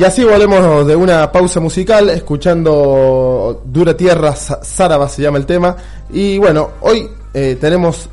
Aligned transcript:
Y 0.00 0.04
así 0.04 0.24
volvemos 0.24 0.86
de 0.86 0.96
una 0.96 1.30
pausa 1.30 1.60
musical, 1.60 2.08
escuchando 2.08 3.60
Dura 3.66 3.94
Tierra, 3.94 4.32
Záraba 4.34 5.06
se 5.10 5.20
llama 5.20 5.36
el 5.36 5.44
tema. 5.44 5.76
Y 6.10 6.38
bueno, 6.38 6.70
hoy 6.80 7.06
eh, 7.34 7.58
tenemos 7.60 8.08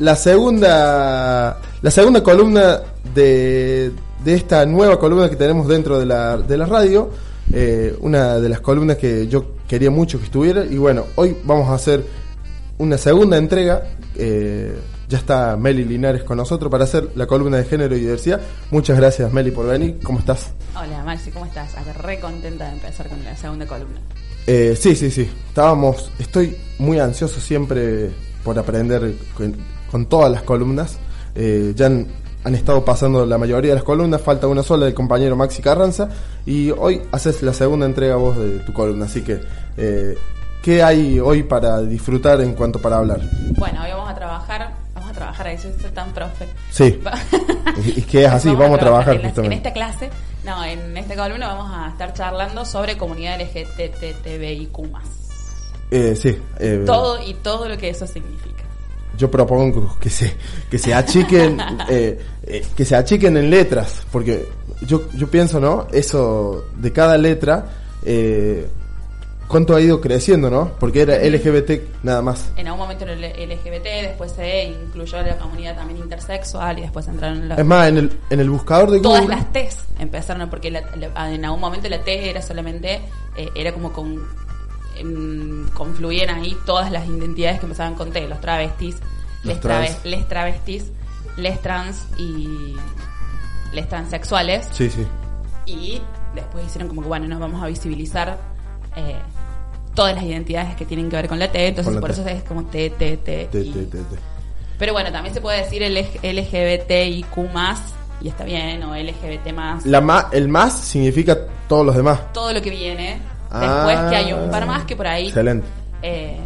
la 0.00 0.16
segunda, 0.16 1.60
la 1.80 1.90
segunda 1.92 2.24
columna 2.24 2.80
de, 3.14 3.92
de 4.24 4.34
esta 4.34 4.66
nueva 4.66 4.98
columna 4.98 5.30
que 5.30 5.36
tenemos 5.36 5.68
dentro 5.68 5.96
de 6.00 6.06
la, 6.06 6.38
de 6.38 6.58
la 6.58 6.66
radio. 6.66 7.08
Eh, 7.52 7.96
una 8.00 8.40
de 8.40 8.48
las 8.48 8.58
columnas 8.58 8.96
que 8.96 9.28
yo 9.28 9.44
quería 9.68 9.92
mucho 9.92 10.18
que 10.18 10.24
estuviera. 10.24 10.64
Y 10.64 10.76
bueno, 10.76 11.04
hoy 11.14 11.36
vamos 11.44 11.68
a 11.68 11.74
hacer 11.74 12.04
una 12.78 12.98
segunda 12.98 13.36
entrega. 13.36 13.80
Eh, 14.16 14.74
ya 15.08 15.18
está 15.18 15.56
Meli 15.56 15.84
Linares 15.84 16.24
con 16.24 16.36
nosotros 16.36 16.70
para 16.70 16.84
hacer 16.84 17.10
la 17.14 17.26
columna 17.26 17.58
de 17.58 17.64
género 17.64 17.96
y 17.96 18.00
diversidad. 18.00 18.40
Muchas 18.70 18.96
gracias, 18.96 19.32
Meli, 19.32 19.50
por 19.50 19.66
venir. 19.66 19.98
¿Cómo 20.02 20.18
estás? 20.18 20.52
Hola, 20.76 21.02
Maxi, 21.04 21.30
¿cómo 21.30 21.46
estás? 21.46 21.74
Re 21.98 22.18
contenta 22.18 22.66
de 22.66 22.72
empezar 22.72 23.08
con 23.08 23.22
la 23.24 23.36
segunda 23.36 23.66
columna. 23.66 24.00
Eh, 24.46 24.76
sí, 24.78 24.96
sí, 24.96 25.10
sí. 25.10 25.30
Estábamos. 25.48 26.10
Estoy 26.18 26.56
muy 26.78 26.98
ansioso 26.98 27.40
siempre 27.40 28.10
por 28.44 28.58
aprender 28.58 29.14
con, 29.90 30.06
todas 30.06 30.30
las 30.30 30.42
columnas. 30.42 30.98
Eh, 31.34 31.72
ya 31.76 31.86
han, 31.86 32.06
estado 32.54 32.84
pasando 32.84 33.26
la 33.26 33.38
mayoría 33.38 33.72
de 33.72 33.76
las 33.76 33.84
columnas, 33.84 34.20
falta 34.20 34.46
una 34.46 34.62
sola 34.62 34.86
del 34.86 34.94
compañero 34.94 35.36
Maxi 35.36 35.62
Carranza. 35.62 36.08
Y 36.44 36.70
hoy 36.70 37.02
haces 37.12 37.42
la 37.42 37.52
segunda 37.52 37.86
entrega 37.86 38.16
vos 38.16 38.36
de 38.36 38.58
tu 38.60 38.72
columna. 38.72 39.04
Así 39.04 39.22
que. 39.22 39.40
Eh, 39.76 40.16
¿Qué 40.62 40.82
hay 40.82 41.20
hoy 41.20 41.44
para 41.44 41.80
disfrutar 41.80 42.40
en 42.40 42.54
cuanto 42.54 42.80
para 42.80 42.96
hablar? 42.96 43.20
Bueno, 43.56 43.84
hoy 43.84 43.90
vamos 43.92 44.10
a 44.10 44.14
trabajar 44.16 44.85
trabajar 45.16 45.48
ahí, 45.48 45.58
soy 45.58 45.72
tan 45.92 46.12
profe. 46.12 46.46
Sí. 46.70 47.00
y 47.96 48.02
que 48.02 48.24
es 48.24 48.30
así, 48.30 48.50
vamos, 48.50 48.78
a 48.78 48.80
trabajar, 48.80 49.16
en, 49.16 49.52
esta 49.52 49.72
clase, 49.72 50.10
no, 50.44 50.64
en 50.64 50.96
esta 50.96 51.16
columna 51.16 51.48
vamos 51.54 51.72
a 51.74 51.88
estar 51.88 52.12
charlando 52.12 52.64
sobre 52.64 52.96
comunidad 52.96 53.40
LGTBIQ+. 53.40 54.78
Eh, 55.90 56.14
sí. 56.16 56.36
Eh, 56.58 56.82
todo 56.86 57.20
y 57.20 57.34
todo 57.34 57.68
lo 57.68 57.76
que 57.76 57.90
eso 57.90 58.06
significa. 58.06 58.62
Yo 59.16 59.30
propongo 59.30 59.96
que 59.98 60.10
se 60.10 60.36
que 60.70 60.78
se 60.78 60.92
achiquen 60.92 61.58
eh, 61.88 62.18
eh, 62.42 62.66
que 62.76 62.84
se 62.84 62.96
achiquen 62.96 63.36
en 63.36 63.50
letras, 63.50 64.06
porque 64.12 64.46
yo 64.82 65.08
yo 65.14 65.30
pienso, 65.30 65.58
¿no? 65.58 65.86
Eso 65.90 66.66
de 66.76 66.92
cada 66.92 67.16
letra 67.16 67.66
eh, 68.04 68.68
cuánto 69.48 69.74
ha 69.74 69.80
ido 69.80 70.00
creciendo, 70.00 70.50
¿no? 70.50 70.72
Porque 70.78 71.02
era 71.02 71.16
LGBT 71.18 72.02
nada 72.02 72.22
más. 72.22 72.50
En 72.56 72.66
algún 72.66 72.80
momento 72.80 73.04
era 73.04 73.14
LGBT, 73.14 73.84
después 74.02 74.32
se 74.32 74.64
incluyó 74.64 75.22
la 75.22 75.36
comunidad 75.36 75.76
también 75.76 76.00
intersexual 76.00 76.78
y 76.78 76.82
después 76.82 77.06
entraron 77.08 77.48
los... 77.48 77.58
Es 77.58 77.64
más, 77.64 77.88
en 77.88 77.98
el, 77.98 78.18
en 78.30 78.40
el 78.40 78.50
buscador 78.50 78.90
de 78.90 78.98
Google... 78.98 79.20
Todas 79.20 79.28
las 79.28 79.52
T's 79.52 79.84
empezaron, 79.98 80.48
porque 80.50 80.68
en 80.68 81.44
algún 81.44 81.60
momento 81.60 81.88
la 81.88 82.02
T 82.02 82.30
era 82.30 82.42
solamente, 82.42 83.00
eh, 83.36 83.50
era 83.54 83.72
como 83.72 83.92
con... 83.92 84.26
confluían 85.74 86.30
ahí 86.30 86.56
todas 86.66 86.90
las 86.90 87.06
identidades 87.06 87.60
que 87.60 87.66
empezaban 87.66 87.94
con 87.94 88.10
T, 88.12 88.26
los 88.28 88.40
travestis, 88.40 88.96
les, 89.44 89.58
les 90.04 90.28
travestis, 90.28 90.92
les 91.36 91.60
trans 91.62 92.06
y 92.18 92.74
les 93.72 93.88
transexuales. 93.88 94.68
Sí, 94.72 94.90
sí. 94.90 95.06
Y 95.66 96.00
después 96.34 96.64
hicieron 96.66 96.88
como 96.88 97.02
que, 97.02 97.08
bueno, 97.08 97.26
nos 97.28 97.40
vamos 97.40 97.62
a 97.62 97.66
visibilizar 97.66 98.38
eh, 98.96 99.20
todas 99.96 100.14
las 100.14 100.22
identidades 100.22 100.76
que 100.76 100.84
tienen 100.84 101.08
que 101.08 101.16
ver 101.16 101.26
con 101.26 101.40
la 101.40 101.50
T, 101.50 101.66
entonces 101.66 101.96
por 101.96 102.10
eso 102.12 102.24
es 102.28 102.44
como 102.44 102.66
T, 102.66 102.90
T, 102.90 103.16
T. 103.16 103.48
Pero 104.78 104.92
bueno, 104.92 105.10
también 105.10 105.34
se 105.34 105.40
puede 105.40 105.62
decir 105.62 105.82
el 105.82 105.94
LGBTIQ 105.96 107.36
y 108.20 108.28
está 108.28 108.44
bien, 108.44 108.82
o 108.84 108.94
LGBT 108.94 109.52
más. 109.52 109.84
La 109.86 110.28
el 110.32 110.48
más 110.48 110.78
significa 110.78 111.36
todos 111.68 111.84
los 111.84 111.96
demás. 111.96 112.32
Todo 112.32 112.52
lo 112.52 112.62
que 112.62 112.70
viene. 112.70 113.18
Después 113.50 113.98
que 114.10 114.16
hay 114.16 114.32
un 114.32 114.50
par 114.50 114.66
más 114.66 114.84
que 114.84 114.94
por 114.94 115.06
ahí. 115.06 115.28
Excelente. 115.28 115.66
Eh, 116.02 116.38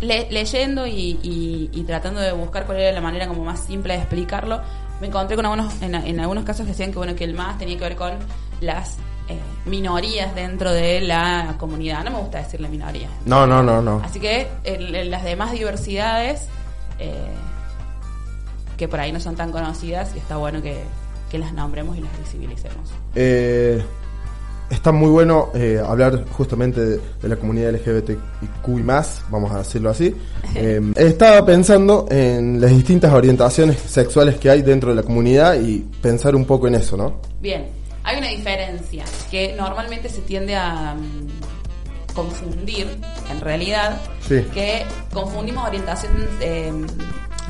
leyendo 0.00 0.86
y, 0.86 1.84
tratando 1.86 2.20
de 2.20 2.32
buscar 2.32 2.64
cuál 2.66 2.80
era 2.80 2.92
la 2.92 3.00
manera 3.00 3.28
como 3.28 3.44
más 3.44 3.60
simple 3.60 3.94
de 3.94 4.00
explicarlo, 4.00 4.60
me 5.00 5.08
encontré 5.08 5.36
con 5.36 5.44
algunos, 5.44 5.82
en, 5.82 5.94
en 5.94 6.20
algunos 6.20 6.44
casos 6.44 6.66
decían 6.66 6.90
que 6.90 6.98
bueno 6.98 7.14
que 7.14 7.24
el 7.24 7.34
más 7.34 7.58
tenía 7.58 7.76
que 7.76 7.84
ver 7.84 7.96
con 7.96 8.12
las 8.60 8.96
eh, 9.26 9.40
minorías 9.64 10.34
dentro 10.34 10.70
de 10.70 11.00
la 11.00 11.54
comunidad. 11.58 12.04
No 12.04 12.10
me 12.10 12.18
gusta 12.18 12.38
decirle 12.38 12.68
minoría. 12.68 13.08
No, 13.24 13.46
no, 13.46 13.62
no, 13.62 13.80
no. 13.80 14.02
Así 14.04 14.20
que 14.20 14.48
las 15.08 15.24
demás 15.24 15.52
diversidades 15.52 16.48
eh, 16.98 17.12
que 18.76 18.86
por 18.86 19.00
ahí 19.00 19.12
no 19.12 19.20
son 19.20 19.34
tan 19.34 19.50
conocidas 19.50 20.14
y 20.14 20.18
está 20.18 20.36
bueno 20.36 20.60
que, 20.62 20.82
las 21.38 21.52
nombremos 21.52 21.96
y 21.96 22.00
las 22.00 22.16
visibilicemos. 22.20 22.92
Eh, 23.16 23.82
está 24.70 24.92
muy 24.92 25.10
bueno 25.10 25.50
hablar 25.84 26.24
justamente 26.30 26.80
de, 26.80 27.00
la 27.22 27.34
comunidad 27.34 27.72
LGBTQ 27.72 28.68
y 28.68 28.82
más, 28.84 29.24
vamos 29.30 29.50
a 29.50 29.58
decirlo 29.58 29.90
así. 29.90 30.14
estaba 30.94 31.44
pensando 31.44 32.06
en 32.08 32.60
las 32.60 32.70
distintas 32.70 33.12
orientaciones 33.12 33.80
sexuales 33.80 34.36
que 34.36 34.48
hay 34.48 34.62
dentro 34.62 34.90
de 34.90 34.94
la 34.94 35.02
comunidad 35.02 35.60
y 35.60 35.78
pensar 36.00 36.36
un 36.36 36.44
poco 36.44 36.68
en 36.68 36.76
eso, 36.76 36.96
¿no? 36.96 37.14
Bien, 37.40 37.66
hay 38.04 38.18
una 38.18 38.28
diferencia 38.28 39.04
que 39.30 39.54
normalmente 39.56 40.08
se 40.08 40.20
tiende 40.20 40.54
a 40.54 40.94
mm, 40.94 42.14
confundir, 42.14 42.86
en 43.30 43.40
realidad, 43.40 44.00
que 44.28 44.84
confundimos 45.12 45.66
orientación 45.66 46.12
em, 46.40 46.86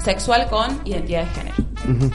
sexual 0.03 0.49
con 0.49 0.81
identidad 0.85 1.25
de 1.25 1.31
género. 1.31 1.57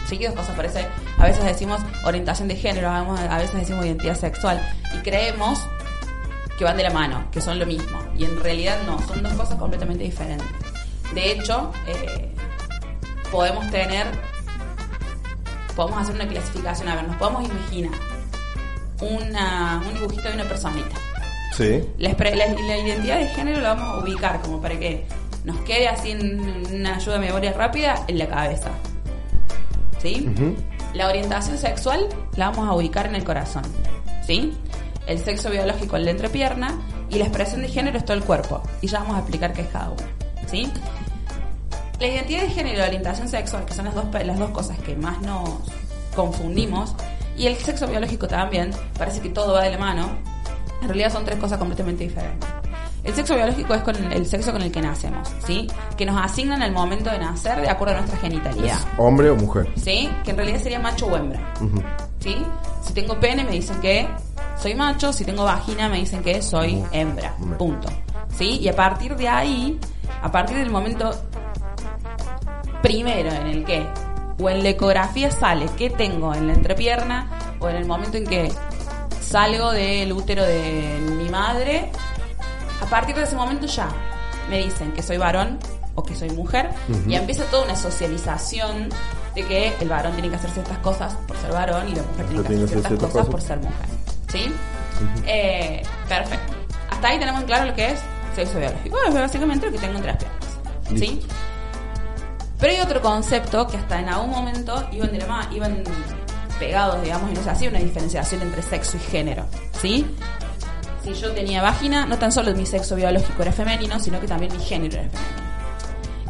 Sí, 0.07 0.17
dos 0.17 0.33
cosas 0.33 0.55
parece. 0.55 0.87
A 1.19 1.25
veces 1.25 1.43
decimos 1.43 1.79
orientación 2.05 2.47
de 2.47 2.55
género, 2.55 2.89
a 2.89 3.37
veces 3.37 3.55
decimos 3.55 3.85
identidad 3.85 4.15
sexual 4.15 4.59
y 4.95 4.97
creemos 4.99 5.59
que 6.57 6.63
van 6.63 6.77
de 6.77 6.83
la 6.83 6.89
mano, 6.89 7.25
que 7.31 7.41
son 7.41 7.59
lo 7.59 7.65
mismo. 7.65 7.99
Y 8.17 8.23
en 8.23 8.41
realidad 8.41 8.79
no, 8.87 8.99
son 9.05 9.21
dos 9.21 9.33
cosas 9.33 9.57
completamente 9.57 10.05
diferentes. 10.05 10.47
De 11.13 11.33
hecho, 11.33 11.71
eh, 11.87 12.33
podemos 13.31 13.69
tener, 13.69 14.07
podemos 15.75 16.01
hacer 16.01 16.15
una 16.15 16.27
clasificación. 16.27 16.87
A 16.87 16.95
ver, 16.95 17.07
nos 17.07 17.17
podemos 17.17 17.45
imaginar 17.47 18.08
una, 19.01 19.81
un 19.87 19.93
dibujito 19.93 20.27
de 20.27 20.35
una 20.35 20.45
personita. 20.45 20.95
Sí. 21.55 21.83
La, 21.97 22.09
identidad 22.11 23.19
de 23.19 23.27
género 23.29 23.59
la 23.59 23.73
vamos 23.73 23.89
a 23.89 24.03
ubicar 24.03 24.41
como 24.41 24.61
para 24.61 24.77
que 24.79 25.05
nos 25.43 25.57
quede 25.61 25.87
así 25.87 26.11
en 26.11 26.39
una 26.73 26.95
ayuda 26.95 27.15
de 27.15 27.27
memoria 27.27 27.53
rápida 27.53 28.03
en 28.07 28.17
la 28.17 28.27
cabeza. 28.27 28.69
¿Sí? 30.01 30.29
La 30.93 31.07
orientación 31.07 31.57
sexual 31.57 32.07
la 32.35 32.49
vamos 32.49 32.67
a 32.67 32.73
ubicar 32.73 33.07
en 33.07 33.15
el 33.15 33.23
corazón. 33.23 33.63
¿Sí? 34.25 34.53
El 35.07 35.19
sexo 35.19 35.49
biológico 35.49 35.97
en 35.97 36.05
la 36.05 36.11
entrepierna 36.11 36.79
y 37.09 37.17
la 37.17 37.25
expresión 37.25 37.61
de 37.61 37.67
género 37.67 37.97
es 37.97 38.05
todo 38.05 38.15
el 38.15 38.23
cuerpo. 38.23 38.61
Y 38.81 38.87
ya 38.87 38.99
vamos 38.99 39.15
a 39.15 39.19
explicar 39.19 39.53
qué 39.53 39.61
es 39.61 39.67
cada 39.67 39.89
uno. 39.89 40.03
¿Sí? 40.47 40.71
La 41.99 42.07
identidad 42.07 42.43
de 42.43 42.49
género 42.49 42.75
y 42.75 42.77
la 42.77 42.87
orientación 42.87 43.27
sexual, 43.27 43.65
que 43.65 43.73
son 43.73 43.85
las 43.85 43.95
dos, 43.95 44.05
las 44.23 44.39
dos 44.39 44.51
cosas 44.51 44.79
que 44.79 44.95
más 44.95 45.21
nos 45.21 45.49
confundimos, 46.15 46.95
y 47.39 47.47
el 47.47 47.55
sexo 47.55 47.87
biológico 47.87 48.27
también, 48.27 48.71
parece 48.97 49.21
que 49.21 49.29
todo 49.29 49.53
va 49.53 49.63
de 49.63 49.71
la 49.71 49.77
mano. 49.77 50.09
En 50.81 50.87
realidad 50.89 51.11
son 51.11 51.23
tres 51.23 51.39
cosas 51.39 51.57
completamente 51.57 52.03
diferentes. 52.03 52.49
El 53.01 53.15
sexo 53.15 53.33
biológico 53.33 53.73
es 53.73 53.81
con 53.81 53.95
el 53.95 54.25
sexo 54.25 54.51
con 54.51 54.61
el 54.61 54.69
que 54.69 54.81
nacemos, 54.81 55.25
¿sí? 55.47 55.65
Que 55.97 56.05
nos 56.05 56.21
asignan 56.21 56.61
al 56.61 56.73
momento 56.73 57.09
de 57.09 57.17
nacer 57.17 57.61
de 57.61 57.69
acuerdo 57.69 57.93
a 57.95 57.97
nuestra 57.99 58.19
genitalidad. 58.19 58.77
hombre 58.97 59.29
o 59.29 59.37
mujer. 59.37 59.71
¿Sí? 59.77 60.09
Que 60.25 60.31
en 60.31 60.37
realidad 60.37 60.59
sería 60.61 60.79
macho 60.79 61.07
o 61.07 61.15
hembra. 61.15 61.39
¿Sí? 62.19 62.45
Si 62.83 62.93
tengo 62.93 63.17
pene 63.21 63.45
me 63.45 63.51
dicen 63.51 63.79
que 63.79 64.05
soy 64.61 64.75
macho, 64.75 65.13
si 65.13 65.23
tengo 65.23 65.45
vagina 65.45 65.87
me 65.87 65.97
dicen 65.99 66.21
que 66.21 66.41
soy 66.41 66.83
hembra. 66.91 67.33
Punto. 67.57 67.87
¿Sí? 68.37 68.59
Y 68.59 68.67
a 68.67 68.75
partir 68.75 69.15
de 69.15 69.29
ahí, 69.29 69.79
a 70.21 70.29
partir 70.29 70.57
del 70.57 70.69
momento 70.69 71.09
primero 72.81 73.31
en 73.31 73.47
el 73.47 73.63
que 73.63 73.87
o 74.39 74.49
en 74.49 74.63
la 74.63 74.69
ecografía 74.69 75.31
sale 75.31 75.65
qué 75.77 75.89
tengo 75.89 76.33
en 76.33 76.47
la 76.47 76.53
entrepierna 76.53 77.29
o 77.59 77.69
en 77.69 77.75
el 77.75 77.85
momento 77.85 78.17
en 78.17 78.25
que 78.25 78.51
salgo 79.21 79.71
del 79.71 80.11
útero 80.13 80.43
de 80.43 80.99
mi 81.17 81.29
madre, 81.29 81.91
a 82.81 82.85
partir 82.85 83.15
de 83.15 83.23
ese 83.23 83.35
momento 83.35 83.67
ya 83.67 83.89
me 84.49 84.57
dicen 84.59 84.91
que 84.93 85.03
soy 85.03 85.17
varón 85.17 85.59
o 85.95 86.03
que 86.03 86.15
soy 86.15 86.29
mujer 86.31 86.69
y 87.07 87.15
empieza 87.15 87.43
toda 87.45 87.65
una 87.65 87.75
socialización 87.75 88.89
de 89.35 89.45
que 89.45 89.73
el 89.79 89.89
varón 89.89 90.13
tiene 90.13 90.29
que 90.29 90.35
hacer 90.35 90.49
ciertas 90.51 90.77
cosas 90.79 91.13
por 91.27 91.37
ser 91.37 91.51
varón 91.51 91.87
y 91.89 91.95
la 91.95 92.03
mujer 92.03 92.25
tiene 92.27 92.41
que 92.41 92.63
hacer 92.63 92.81
ciertas 92.81 93.11
cosas, 93.11 93.27
por 93.27 93.41
ser 93.41 93.57
mujer. 93.57 93.85
¿Sí? 94.29 94.53
Eh, 95.25 95.83
perfecto. 96.07 96.53
Hasta 96.89 97.07
ahí 97.07 97.19
tenemos 97.19 97.43
claro 97.43 97.65
lo 97.65 97.75
que 97.75 97.91
es 97.91 97.99
sexo 98.35 98.59
biológico. 98.59 98.97
es 99.07 99.13
básicamente 99.13 99.65
lo 99.67 99.71
que 99.71 99.77
tengo 99.77 99.95
entre 99.95 100.11
las 100.11 100.17
piernas. 100.17 100.99
¿Sí? 100.99 101.21
Pero 102.59 102.73
hay 102.73 102.79
otro 102.81 103.01
concepto 103.01 103.65
que 103.67 103.77
hasta 103.77 103.99
en 103.99 104.09
algún 104.09 104.29
momento 104.31 104.87
iban, 104.91 105.11
de 105.11 105.19
la 105.19 105.49
iban 105.53 105.83
pegados, 106.59 107.01
digamos, 107.01 107.31
y 107.31 107.33
no 107.33 107.43
se 107.43 107.49
hacía 107.49 107.69
una 107.69 107.79
diferenciación 107.79 108.41
entre 108.41 108.61
sexo 108.61 108.97
y 108.97 108.99
género, 108.99 109.45
¿sí? 109.81 110.05
Si 111.03 111.13
yo 111.13 111.31
tenía 111.31 111.61
vagina, 111.61 112.05
no 112.05 112.17
tan 112.19 112.31
solo 112.31 112.53
mi 112.53 112.65
sexo 112.65 112.95
biológico 112.97 113.41
era 113.41 113.53
femenino, 113.53 113.97
sino 113.99 114.19
que 114.19 114.27
también 114.27 114.51
mi 114.51 114.61
género 114.61 114.99
era 114.99 115.09
femenino. 115.09 115.49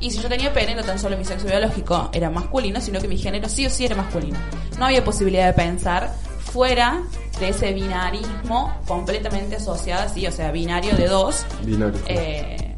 Y 0.02 0.12
si 0.12 0.20
yo 0.20 0.30
tenía 0.30 0.54
pene, 0.54 0.76
no 0.76 0.84
tan 0.84 0.98
solo 1.00 1.18
mi 1.18 1.26
sexo 1.26 1.48
biológico 1.48 2.10
era 2.14 2.30
masculino, 2.30 2.80
sino 2.80 3.02
que 3.02 3.08
mi 3.08 3.18
género 3.18 3.50
sí 3.50 3.66
o 3.66 3.70
sí 3.70 3.86
era 3.86 3.96
masculino. 3.96 4.38
No 4.78 4.86
había 4.86 5.04
posibilidad 5.04 5.48
de 5.48 5.54
pensar 5.54 6.14
fuera 6.40 7.02
de 7.40 7.50
ese 7.50 7.74
binarismo 7.74 8.74
completamente 8.88 9.56
asociado, 9.58 10.08
sí, 10.14 10.26
o 10.28 10.32
sea, 10.32 10.52
binario 10.52 10.96
de 10.96 11.08
dos, 11.08 11.46
Binario. 11.64 12.00
eh, 12.08 12.76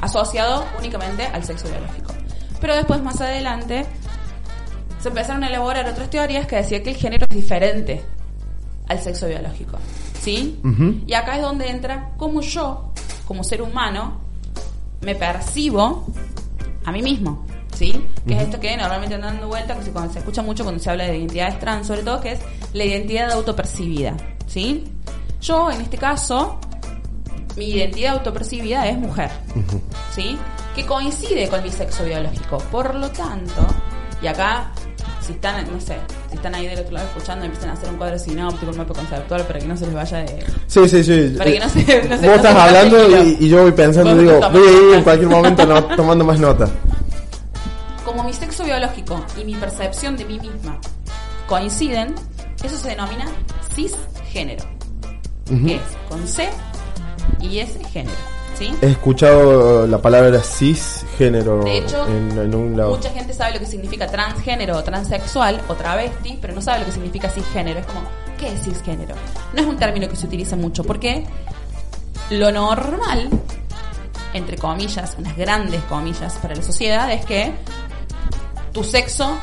asociado 0.00 0.64
únicamente 0.78 1.26
al 1.26 1.42
sexo 1.44 1.66
biológico. 1.68 2.12
Pero 2.62 2.76
después, 2.76 3.02
más 3.02 3.20
adelante, 3.20 3.84
se 5.00 5.08
empezaron 5.08 5.42
a 5.42 5.48
elaborar 5.48 5.86
otras 5.88 6.08
teorías 6.08 6.46
que 6.46 6.56
decían 6.56 6.84
que 6.84 6.90
el 6.90 6.96
género 6.96 7.26
es 7.28 7.36
diferente 7.36 8.02
al 8.86 9.00
sexo 9.00 9.26
biológico. 9.26 9.78
¿Sí? 10.20 10.60
Y 11.06 11.12
acá 11.14 11.36
es 11.36 11.42
donde 11.42 11.68
entra 11.68 12.12
cómo 12.16 12.40
yo, 12.40 12.92
como 13.26 13.42
ser 13.42 13.62
humano, 13.62 14.20
me 15.00 15.16
percibo 15.16 16.06
a 16.84 16.92
mí 16.92 17.02
mismo. 17.02 17.44
¿Sí? 17.74 18.06
Que 18.24 18.34
es 18.36 18.42
esto 18.42 18.60
que 18.60 18.76
normalmente 18.76 19.16
andan 19.16 19.32
dando 19.32 19.48
vuelta, 19.48 19.74
que 19.74 19.82
se 19.82 20.18
escucha 20.20 20.42
mucho 20.42 20.62
cuando 20.62 20.80
se 20.80 20.88
habla 20.88 21.06
de 21.06 21.18
identidades 21.18 21.58
trans, 21.58 21.88
sobre 21.88 22.02
todo, 22.02 22.20
que 22.20 22.32
es 22.32 22.40
la 22.74 22.84
identidad 22.84 23.32
autopercibida. 23.32 24.16
¿Sí? 24.46 24.84
Yo, 25.40 25.68
en 25.68 25.80
este 25.80 25.98
caso, 25.98 26.60
mi 27.56 27.70
identidad 27.70 28.18
autopercibida 28.18 28.86
es 28.86 28.96
mujer. 28.96 29.32
¿Sí? 30.14 30.38
Que 30.74 30.86
coincide 30.86 31.48
con 31.48 31.62
mi 31.62 31.70
sexo 31.70 32.04
biológico. 32.04 32.58
Por 32.70 32.94
lo 32.94 33.10
tanto, 33.10 33.66
y 34.22 34.26
acá, 34.26 34.70
si 35.20 35.32
están, 35.32 35.70
no 35.70 35.78
sé, 35.80 35.96
si 36.30 36.36
están 36.36 36.54
ahí 36.54 36.66
del 36.66 36.78
otro 36.80 36.92
lado 36.92 37.06
escuchando, 37.08 37.44
empiezan 37.44 37.70
a 37.70 37.72
hacer 37.74 37.90
un 37.90 37.96
cuadro 37.96 38.18
sinóptico, 38.18 38.70
un 38.72 38.78
mapa 38.78 38.94
conceptual 38.94 39.42
para 39.46 39.58
que 39.58 39.66
no 39.66 39.76
se 39.76 39.84
les 39.86 39.94
vaya 39.94 40.18
de. 40.18 40.46
Sí, 40.66 40.88
sí, 40.88 41.04
sí. 41.04 41.34
Para 41.36 41.50
que 41.52 41.60
no 41.60 41.68
se- 41.68 41.80
no 41.80 41.84
se- 41.84 42.08
Vos 42.08 42.20
no 42.22 42.34
estás 42.34 42.56
hablando 42.56 43.22
y, 43.22 43.36
y 43.40 43.48
yo 43.48 43.62
voy 43.62 43.72
pensando, 43.72 44.16
digo, 44.16 44.40
voy 44.50 44.62
a 44.66 44.70
ir 44.72 44.94
en 44.94 45.02
cualquier 45.04 45.28
momento 45.30 45.66
no- 45.66 45.82
tomando 45.96 46.24
más 46.24 46.38
nota. 46.38 46.68
Como 48.04 48.24
mi 48.24 48.32
sexo 48.32 48.64
biológico 48.64 49.24
y 49.40 49.44
mi 49.44 49.54
percepción 49.54 50.16
de 50.16 50.24
mí 50.24 50.38
misma 50.40 50.78
coinciden, 51.46 52.14
eso 52.64 52.76
se 52.76 52.88
denomina 52.88 53.26
cisgénero. 53.74 54.64
Ujú. 55.50 55.66
Que 55.66 55.74
es 55.76 55.82
con 56.08 56.26
C 56.26 56.48
y 57.40 57.58
S 57.58 57.78
género. 57.92 58.16
¿Sí? 58.62 58.74
He 58.80 58.90
escuchado 58.90 59.86
la 59.88 59.98
palabra 59.98 60.40
cisgénero 60.40 61.64
De 61.64 61.78
hecho, 61.78 62.06
en, 62.06 62.38
en 62.38 62.54
un 62.54 62.76
lado. 62.76 62.94
Mucha 62.94 63.10
gente 63.10 63.32
sabe 63.32 63.54
lo 63.54 63.58
que 63.58 63.66
significa 63.66 64.06
transgénero 64.06 64.76
o 64.76 64.84
transexual 64.84 65.60
o 65.66 65.74
travesti, 65.74 66.38
pero 66.40 66.54
no 66.54 66.62
sabe 66.62 66.80
lo 66.80 66.86
que 66.86 66.92
significa 66.92 67.28
cisgénero. 67.28 67.80
Es 67.80 67.86
como, 67.86 68.02
¿qué 68.38 68.52
es 68.52 68.62
cisgénero? 68.62 69.16
No 69.52 69.60
es 69.62 69.66
un 69.66 69.76
término 69.76 70.08
que 70.08 70.14
se 70.14 70.26
utiliza 70.26 70.54
mucho 70.54 70.84
porque 70.84 71.24
lo 72.30 72.52
normal, 72.52 73.28
entre 74.32 74.56
comillas, 74.56 75.16
unas 75.18 75.36
grandes 75.36 75.82
comillas 75.84 76.34
para 76.34 76.54
la 76.54 76.62
sociedad, 76.62 77.12
es 77.12 77.24
que 77.24 77.52
tu 78.72 78.84
sexo 78.84 79.36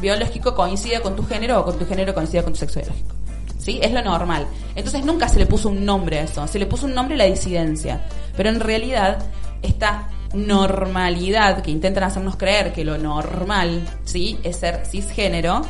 biológico 0.00 0.54
coincida 0.54 1.00
con 1.00 1.16
tu 1.16 1.26
género 1.26 1.60
o 1.60 1.64
con 1.64 1.78
tu 1.78 1.86
género 1.86 2.14
coincida 2.14 2.42
con 2.42 2.52
tu 2.52 2.58
sexo 2.60 2.80
biológico. 2.80 3.14
¿Sí? 3.58 3.78
Es 3.82 3.92
lo 3.92 4.02
normal. 4.02 4.46
Entonces 4.74 5.04
nunca 5.04 5.28
se 5.28 5.38
le 5.38 5.44
puso 5.44 5.68
un 5.68 5.84
nombre 5.84 6.20
a 6.20 6.22
eso. 6.22 6.46
Se 6.46 6.58
le 6.58 6.66
puso 6.66 6.86
un 6.86 6.94
nombre 6.94 7.14
a 7.16 7.18
la 7.18 7.24
disidencia. 7.24 8.00
Pero 8.40 8.48
en 8.48 8.60
realidad, 8.60 9.18
esta 9.60 10.08
normalidad 10.32 11.60
que 11.60 11.70
intentan 11.70 12.04
hacernos 12.04 12.36
creer 12.36 12.72
que 12.72 12.86
lo 12.86 12.96
normal, 12.96 13.86
¿sí? 14.04 14.38
Es 14.42 14.56
ser 14.56 14.86
cisgénero, 14.86 15.60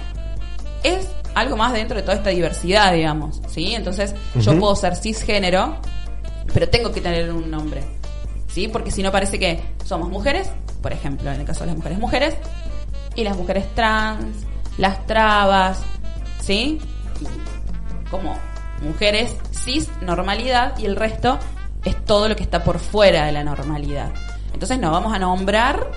es 0.85 1.09
algo 1.35 1.57
más 1.57 1.73
dentro 1.73 1.97
de 1.97 2.03
toda 2.03 2.15
esta 2.19 2.31
diversidad, 2.31 2.93
digamos, 2.93 3.43
¿sí? 3.49 3.75
Entonces, 3.75 4.15
yo 4.37 4.57
puedo 4.57 4.77
ser 4.77 4.95
cisgénero, 4.95 5.79
pero 6.55 6.69
tengo 6.69 6.93
que 6.93 7.01
tener 7.01 7.33
un 7.33 7.51
nombre, 7.51 7.83
¿sí? 8.47 8.69
Porque 8.69 8.93
si 8.93 9.03
no 9.03 9.11
parece 9.11 9.41
que 9.41 9.61
somos 9.85 10.09
mujeres, 10.09 10.49
por 10.81 10.93
ejemplo, 10.93 11.29
en 11.33 11.41
el 11.41 11.47
caso 11.47 11.63
de 11.63 11.67
las 11.67 11.77
mujeres, 11.77 11.99
mujeres, 11.99 12.37
y 13.17 13.25
las 13.25 13.37
mujeres 13.37 13.65
trans, 13.75 14.47
las 14.79 15.05
trabas, 15.09 15.83
¿sí? 16.41 16.79
Como 18.13 18.39
mujeres 18.81 19.35
cis, 19.51 19.91
normalidad, 20.03 20.79
y 20.79 20.87
el 20.87 20.95
resto 20.95 21.41
es 21.85 22.05
todo 22.05 22.29
lo 22.29 22.37
que 22.37 22.43
está 22.43 22.63
por 22.63 22.79
fuera 22.79 23.25
de 23.27 23.33
la 23.33 23.45
normalidad. 23.45 24.11
Entonces, 24.53 24.79
no, 24.79 24.91
vamos 24.91 25.13
a 25.13 25.19
nombrar 25.19 25.91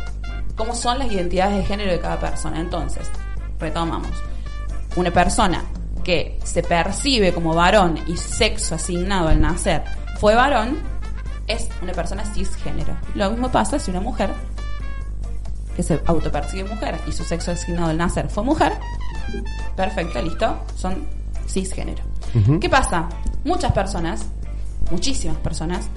cómo 0.55 0.75
son 0.75 0.99
las 0.99 1.11
identidades 1.11 1.57
de 1.57 1.65
género 1.65 1.91
de 1.91 1.99
cada 1.99 2.19
persona. 2.19 2.59
Entonces, 2.59 3.09
retomamos. 3.59 4.11
Una 4.95 5.11
persona 5.11 5.63
que 6.03 6.37
se 6.43 6.61
percibe 6.61 7.33
como 7.33 7.55
varón 7.55 7.97
y 8.07 8.17
sexo 8.17 8.75
asignado 8.75 9.29
al 9.29 9.41
nacer 9.41 9.83
fue 10.19 10.35
varón, 10.35 10.77
es 11.47 11.69
una 11.81 11.93
persona 11.93 12.23
cisgénero. 12.25 12.95
Lo 13.15 13.29
mismo 13.31 13.51
pasa 13.51 13.79
si 13.79 13.91
una 13.91 14.01
mujer 14.01 14.29
que 15.75 15.83
se 15.83 15.99
autopercibe 16.05 16.69
mujer 16.69 16.99
y 17.07 17.11
su 17.11 17.23
sexo 17.23 17.51
asignado 17.51 17.89
al 17.89 17.97
nacer 17.97 18.29
fue 18.29 18.43
mujer, 18.43 18.73
perfecto, 19.75 20.21
listo, 20.21 20.63
son 20.75 21.07
cisgénero. 21.47 22.03
¿Qué 22.59 22.69
pasa? 22.69 23.09
Muchas 23.43 23.71
personas, 23.71 24.25
muchísimas 24.93 25.37
personas, 25.37 25.89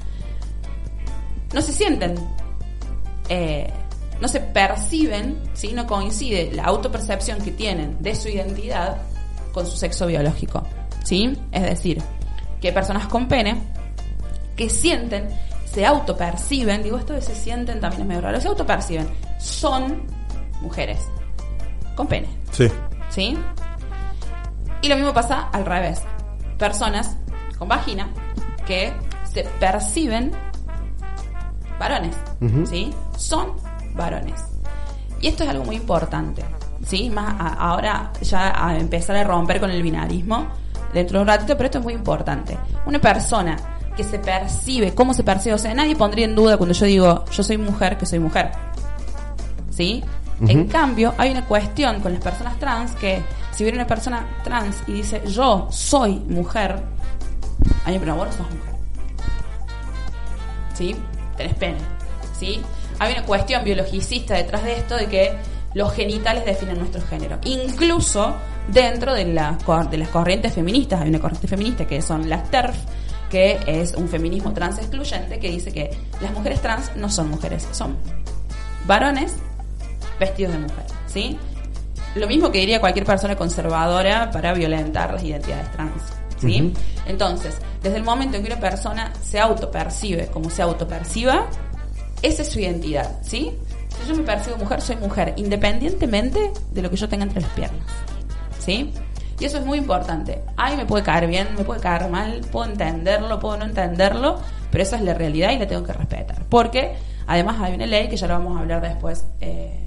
no 1.53 1.61
se 1.61 1.73
sienten, 1.73 2.15
eh, 3.29 3.71
no 4.21 4.29
se 4.29 4.41
perciben, 4.41 5.38
¿sí? 5.53 5.73
no 5.73 5.87
coincide 5.87 6.50
la 6.53 6.65
autopercepción 6.65 7.41
que 7.41 7.50
tienen 7.50 8.03
de 8.03 8.15
su 8.15 8.29
identidad 8.29 9.03
con 9.53 9.67
su 9.67 9.76
sexo 9.76 10.07
biológico. 10.07 10.62
¿sí? 11.05 11.37
Es 11.53 11.62
decir, 11.62 12.03
que 12.61 12.69
hay 12.69 12.75
personas 12.75 13.07
con 13.07 13.29
pene 13.29 13.57
que 14.57 14.71
sienten, 14.71 15.29
se 15.71 15.85
autoperciben, 15.85 16.83
digo 16.83 16.97
esto 16.97 17.12
de 17.12 17.21
se 17.21 17.35
sienten 17.35 17.81
también 17.81 18.03
es 18.03 18.09
medio 18.09 18.23
raro, 18.23 18.41
se 18.41 18.49
autoperciben, 18.49 19.07
son 19.38 20.03
mujeres 20.62 20.99
con 21.95 22.07
pene. 22.07 22.29
Sí. 22.50 22.69
¿Sí? 23.11 23.37
Y 24.81 24.88
lo 24.88 24.97
mismo 24.97 25.12
pasa 25.12 25.49
al 25.53 25.67
revés. 25.67 26.00
Personas 26.59 27.17
con 27.59 27.69
vagina 27.69 28.09
que 28.66 28.92
se 29.32 29.44
perciben 29.61 30.32
varones. 31.78 32.14
¿sí? 32.66 32.92
Son 33.16 33.52
varones. 33.94 34.40
Y 35.20 35.28
esto 35.28 35.44
es 35.44 35.50
algo 35.50 35.64
muy 35.64 35.76
importante, 35.76 36.44
¿sí? 36.87 37.08
Más 37.11 37.35
a- 37.40 37.54
ahora 37.54 38.12
ya 38.20 38.52
a 38.66 38.76
empezar 38.78 39.16
a 39.16 39.25
romper 39.25 39.61
con 39.61 39.70
el 39.70 39.82
binarismo 39.82 40.46
dentro 40.92 41.18
de 41.18 41.23
un 41.23 41.28
ratito, 41.28 41.56
pero 41.56 41.66
esto 41.66 41.78
es 41.78 41.85
muy 41.85 41.94
importante. 41.94 42.56
Una 42.87 42.99
persona 43.00 43.56
que 43.96 44.04
se 44.04 44.18
percibe, 44.18 44.94
¿cómo 44.94 45.14
se 45.14 45.25
percibe? 45.25 45.54
O 45.54 45.58
sea, 45.58 45.73
nadie 45.73 45.96
pondría 45.96 46.26
en 46.26 46.35
duda 46.35 46.58
cuando 46.58 46.75
yo 46.75 46.85
digo, 46.87 47.25
yo 47.30 47.42
soy 47.42 47.56
mujer, 47.56 47.96
que 47.96 48.04
soy 48.04 48.18
mujer. 48.18 48.52
¿sí? 49.70 50.02
En 50.40 50.66
cambio, 50.68 51.14
hay 51.16 51.30
una 51.30 51.46
cuestión 51.46 52.00
con 52.00 52.12
las 52.12 52.23
personas 52.23 52.58
trans 52.58 52.92
que 52.96 53.23
si 53.52 53.64
viene 53.64 53.78
una 53.78 53.87
persona 53.87 54.26
trans 54.44 54.82
y 54.87 54.92
dice 54.92 55.23
yo 55.26 55.66
soy 55.70 56.16
mujer, 56.28 56.78
a 57.87 57.90
mí 57.90 57.99
me 57.99 58.00
preguntan, 58.00 58.16
vos 58.16 58.26
no 58.26 58.45
sos 58.45 58.52
mujer. 58.52 58.75
¿Sí? 60.75 60.97
Tenés 61.37 61.55
pene. 61.55 61.78
¿Sí? 62.37 62.61
Hay 62.99 63.12
una 63.12 63.23
cuestión 63.25 63.62
biologicista 63.62 64.35
detrás 64.35 64.64
de 64.64 64.73
esto 64.73 64.97
de 64.97 65.07
que 65.07 65.37
los 65.73 65.93
genitales 65.93 66.45
definen 66.45 66.78
nuestro 66.78 67.00
género. 67.02 67.38
Incluso 67.45 68.35
dentro 68.66 69.14
de, 69.14 69.25
de 69.25 69.99
las 69.99 70.09
corrientes 70.09 70.52
feministas, 70.52 71.00
hay 71.00 71.11
una 71.11 71.21
corriente 71.21 71.47
feminista 71.47 71.87
que 71.87 72.02
son 72.02 72.28
las 72.28 72.50
TERF, 72.50 72.76
que 73.31 73.61
es 73.66 73.95
un 73.95 74.09
feminismo 74.09 74.52
trans 74.52 74.78
excluyente 74.78 75.38
que 75.38 75.49
dice 75.49 75.73
que 75.73 75.97
las 76.21 76.33
mujeres 76.33 76.61
trans 76.61 76.90
no 76.97 77.09
son 77.09 77.31
mujeres, 77.31 77.69
son 77.71 77.97
varones 78.87 79.37
vestidos 80.19 80.55
de 80.55 80.59
mujer, 80.59 80.85
¿sí? 81.07 81.38
Lo 82.16 82.26
mismo 82.26 82.50
que 82.50 82.59
diría 82.59 82.81
cualquier 82.81 83.05
persona 83.05 83.37
conservadora 83.37 84.31
para 84.33 84.55
violentar 84.55 85.12
las 85.12 85.23
identidades 85.23 85.71
trans, 85.73 86.02
¿sí? 86.38 86.73
Entonces, 87.07 87.59
desde 87.83 87.97
el 87.97 88.05
momento 88.05 88.37
en 88.37 88.43
que 88.43 88.52
una 88.52 88.61
persona 88.61 89.12
se 89.23 89.38
autopercibe 89.38 90.26
como 90.28 90.50
se 90.50 90.62
autoperciba, 90.62 91.47
esa 92.23 92.43
es 92.43 92.49
su 92.50 92.61
identidad, 92.61 93.19
¿sí? 93.23 93.52
Si 93.88 94.09
yo 94.09 94.16
me 94.16 94.23
percibo 94.23 94.57
mujer, 94.57 94.81
soy 94.81 94.97
mujer, 94.97 95.35
independientemente 95.37 96.52
de 96.71 96.83
lo 96.83 96.90
que 96.90 96.97
yo 96.97 97.09
tenga 97.09 97.25
entre 97.25 97.40
las 97.40 97.50
piernas, 97.50 97.87
¿sí? 98.59 98.93
Y 99.38 99.45
eso 99.45 99.59
es 99.59 99.66
muy 99.66 99.78
importante. 99.78 100.40
Ay, 100.57 100.76
me 100.76 100.87
puede 100.87 101.02
caer 101.05 101.26
bien, 101.26 101.49
me 101.57 101.64
puede 101.64 101.81
caer 101.81 102.09
mal, 102.11 102.40
puedo 102.50 102.71
entenderlo, 102.71 103.38
puedo 103.38 103.59
no 103.59 103.64
entenderlo, 103.66 104.38
pero 104.71 104.83
esa 104.83 104.97
es 104.97 105.02
la 105.02 105.14
realidad 105.14 105.52
y 105.52 105.59
la 105.59 105.66
tengo 105.66 105.85
que 105.85 105.93
respetar. 105.93 106.45
Porque 106.49 106.95
además 107.26 107.57
hay 107.61 107.75
una 107.75 107.87
ley 107.87 108.09
que 108.09 108.16
ya 108.16 108.26
lo 108.26 108.35
vamos 108.35 108.57
a 108.57 108.61
hablar 108.61 108.81
después, 108.81 109.26
eh, 109.40 109.78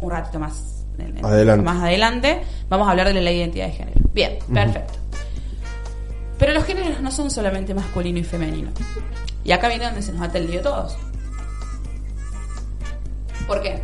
un 0.00 0.10
ratito 0.10 0.38
más, 0.38 0.84
Adelante. 1.22 1.64
más 1.64 1.82
adelante, 1.82 2.42
vamos 2.68 2.88
a 2.88 2.92
hablar 2.92 3.08
de 3.08 3.14
la 3.14 3.20
ley 3.20 3.34
de 3.34 3.40
identidad 3.40 3.66
de 3.66 3.72
género. 3.72 4.00
Bien, 4.14 4.38
perfecto. 4.52 4.94
Pero 6.38 6.52
los 6.52 6.64
géneros 6.64 7.00
no 7.00 7.10
son 7.10 7.30
solamente 7.30 7.74
masculino 7.74 8.18
y 8.18 8.24
femenino. 8.24 8.70
Y 9.44 9.52
acá 9.52 9.68
viene 9.68 9.86
donde 9.86 10.02
se 10.02 10.12
nos 10.12 10.22
ata 10.22 10.38
el 10.38 10.50
lío 10.50 10.60
todos. 10.60 10.96
¿Por 13.46 13.62
qué? 13.62 13.82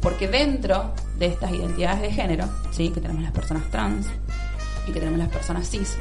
Porque 0.00 0.28
dentro 0.28 0.92
de 1.18 1.26
estas 1.26 1.50
identidades 1.50 2.02
de 2.02 2.12
género, 2.12 2.48
¿sí? 2.70 2.90
que 2.90 3.00
tenemos 3.00 3.22
las 3.22 3.32
personas 3.32 3.68
trans 3.70 4.06
y 4.86 4.92
que 4.92 5.00
tenemos 5.00 5.18
las 5.18 5.28
personas 5.28 5.68
cis, 5.68 5.96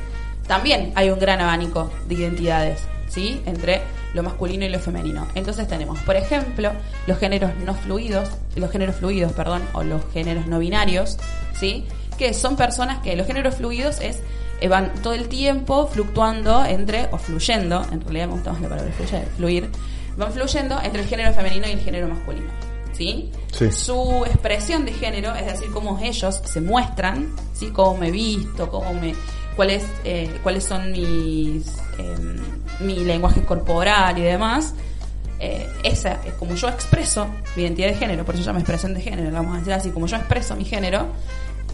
también 0.47 0.91
hay 0.95 1.09
un 1.09 1.19
gran 1.19 1.41
abanico 1.41 1.91
de 2.07 2.15
identidades, 2.15 2.81
¿sí? 3.09 3.41
entre 3.45 3.81
lo 4.13 4.23
masculino 4.23 4.65
y 4.65 4.69
lo 4.69 4.79
femenino. 4.79 5.27
Entonces 5.35 5.67
tenemos, 5.67 5.99
por 5.99 6.15
ejemplo, 6.15 6.71
los 7.07 7.17
géneros 7.17 7.51
no 7.65 7.73
fluidos, 7.73 8.29
los 8.55 8.71
géneros 8.71 8.95
fluidos, 8.95 9.31
perdón, 9.33 9.63
o 9.73 9.83
los 9.83 10.01
géneros 10.13 10.47
no 10.47 10.59
binarios, 10.59 11.17
¿sí? 11.53 11.85
Que 12.17 12.33
son 12.33 12.55
personas 12.55 12.99
que 12.99 13.15
los 13.15 13.27
géneros 13.27 13.55
fluidos 13.55 13.99
es 14.01 14.21
eh, 14.59 14.67
van 14.67 14.93
todo 15.03 15.13
el 15.13 15.27
tiempo 15.27 15.87
fluctuando 15.87 16.65
entre, 16.65 17.07
o 17.11 17.17
fluyendo, 17.17 17.85
en 17.91 18.01
realidad 18.01 18.27
me 18.27 18.33
gusta 18.33 18.51
más 18.53 18.61
la 18.61 18.69
palabra 18.69 18.91
fluir, 18.91 19.27
fluir, 19.37 19.69
van 20.17 20.31
fluyendo 20.31 20.79
entre 20.81 21.01
el 21.01 21.07
género 21.07 21.33
femenino 21.33 21.67
y 21.67 21.71
el 21.71 21.79
género 21.79 22.07
masculino. 22.07 22.47
¿Sí? 22.93 23.31
Sí. 23.51 23.71
Su 23.71 24.25
expresión 24.25 24.83
de 24.83 24.91
género, 24.91 25.35
es 25.35 25.45
decir, 25.45 25.69
cómo 25.71 25.99
ellos 26.01 26.41
se 26.43 26.61
muestran, 26.61 27.35
¿sí? 27.53 27.67
Cómo 27.67 27.95
me 27.95 28.09
visto, 28.09 28.67
cómo 28.71 28.91
me, 28.95 29.13
cuáles, 29.55 29.85
eh, 30.03 30.39
cuáles 30.41 30.63
son 30.63 30.91
mis, 30.91 31.77
em, 31.99 32.39
mi 32.79 33.03
lenguaje 33.03 33.43
corporal 33.43 34.17
y 34.17 34.21
demás, 34.21 34.73
eh, 35.39 35.67
esa 35.83 36.13
es 36.25 36.33
como 36.33 36.55
yo 36.55 36.67
expreso 36.69 37.27
mi 37.55 37.61
identidad 37.61 37.89
de 37.89 37.95
género, 37.95 38.25
por 38.25 38.33
eso 38.33 38.43
se 38.43 38.47
llama 38.47 38.59
expresión 38.59 38.95
de 38.95 39.01
género, 39.01 39.31
vamos 39.31 39.55
a 39.55 39.59
decir 39.59 39.73
así, 39.73 39.89
como 39.91 40.07
yo 40.07 40.17
expreso 40.17 40.55
mi 40.55 40.65
género, 40.65 41.07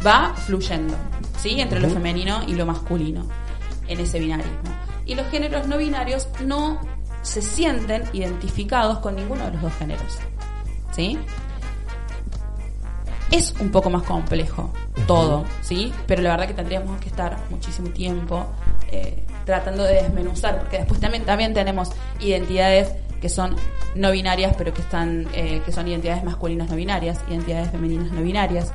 va 0.06 0.34
fluyendo, 0.36 0.96
¿sí? 1.38 1.60
Entre 1.60 1.80
lo 1.80 1.90
femenino 1.90 2.42
y 2.48 2.56
lo 2.56 2.66
masculino, 2.66 3.28
en 3.88 4.00
ese 4.00 4.20
binarismo. 4.20 4.72
Y 5.06 5.16
los 5.16 5.28
géneros 5.28 5.68
no 5.68 5.78
binarios 5.78 6.28
no 6.44 6.80
se 7.22 7.42
sienten 7.42 8.04
identificados 8.14 9.00
con 9.00 9.16
ninguno 9.16 9.46
de 9.46 9.52
los 9.52 9.62
dos 9.62 9.74
géneros, 9.76 10.20
¿sí? 10.92 11.18
Es 13.32 13.54
un 13.60 13.72
poco 13.72 13.90
más 13.90 14.04
complejo 14.04 14.72
todo, 15.08 15.46
¿sí? 15.62 15.92
Pero 16.06 16.22
la 16.22 16.32
verdad 16.32 16.48
que 16.48 16.54
tendríamos 16.54 17.00
que 17.00 17.10
estar 17.10 17.38
muchísimo 17.50 17.90
tiempo 17.90 18.46
eh, 18.92 19.24
tratando 19.46 19.84
de 19.84 19.96
desmenuzar, 19.96 20.60
porque 20.60 20.78
después 20.78 21.00
también, 21.00 21.26
también 21.26 21.54
tenemos 21.54 21.90
identidades 22.20 22.92
que 23.22 23.30
son 23.30 23.56
no 23.96 24.12
binarias, 24.12 24.56
pero 24.58 24.74
que 24.74 24.82
están 24.82 25.28
eh, 25.34 25.62
que 25.66 25.72
son 25.72 25.88
identidades 25.88 26.24
masculinas 26.24 26.70
no 26.70 26.76
binarias, 26.76 27.20
identidades 27.30 27.72
femeninas 27.72 28.12
no 28.12 28.22
binarias, 28.22 28.72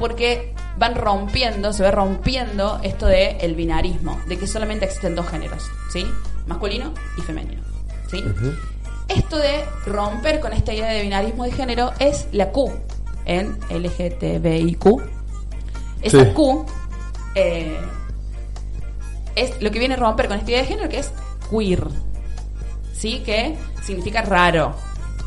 porque 0.00 0.54
van 0.78 0.94
rompiendo, 0.94 1.74
se 1.74 1.82
va 1.82 1.90
rompiendo 1.90 2.80
esto 2.82 3.06
de 3.06 3.36
el 3.42 3.54
binarismo, 3.54 4.18
de 4.26 4.38
que 4.38 4.46
solamente 4.46 4.86
existen 4.86 5.14
dos 5.14 5.28
géneros, 5.28 5.70
¿sí? 5.92 6.06
Masculino 6.46 6.94
y 7.18 7.20
femenino, 7.20 7.62
¿sí? 8.10 8.24
Esto 9.08 9.36
de 9.36 9.62
romper 9.84 10.40
con 10.40 10.54
esta 10.54 10.72
idea 10.72 10.90
de 10.90 11.02
binarismo 11.02 11.44
de 11.44 11.52
género 11.52 11.92
es 11.98 12.28
la 12.32 12.50
Q 12.50 12.72
en 13.26 13.58
LGTBIQ. 13.68 15.02
Esa 16.00 16.24
Sí. 16.24 16.32
Q 16.32 16.64
eh, 17.34 17.78
es 19.36 19.60
lo 19.60 19.70
que 19.70 19.78
viene 19.78 19.94
a 19.94 19.98
romper 19.98 20.28
con 20.28 20.38
esta 20.38 20.50
idea 20.50 20.62
de 20.62 20.66
género 20.66 20.88
que 20.88 21.00
es 21.00 21.12
queer, 21.50 21.86
¿sí? 22.94 23.20
Que 23.20 23.54
significa 23.82 24.22
raro, 24.22 24.74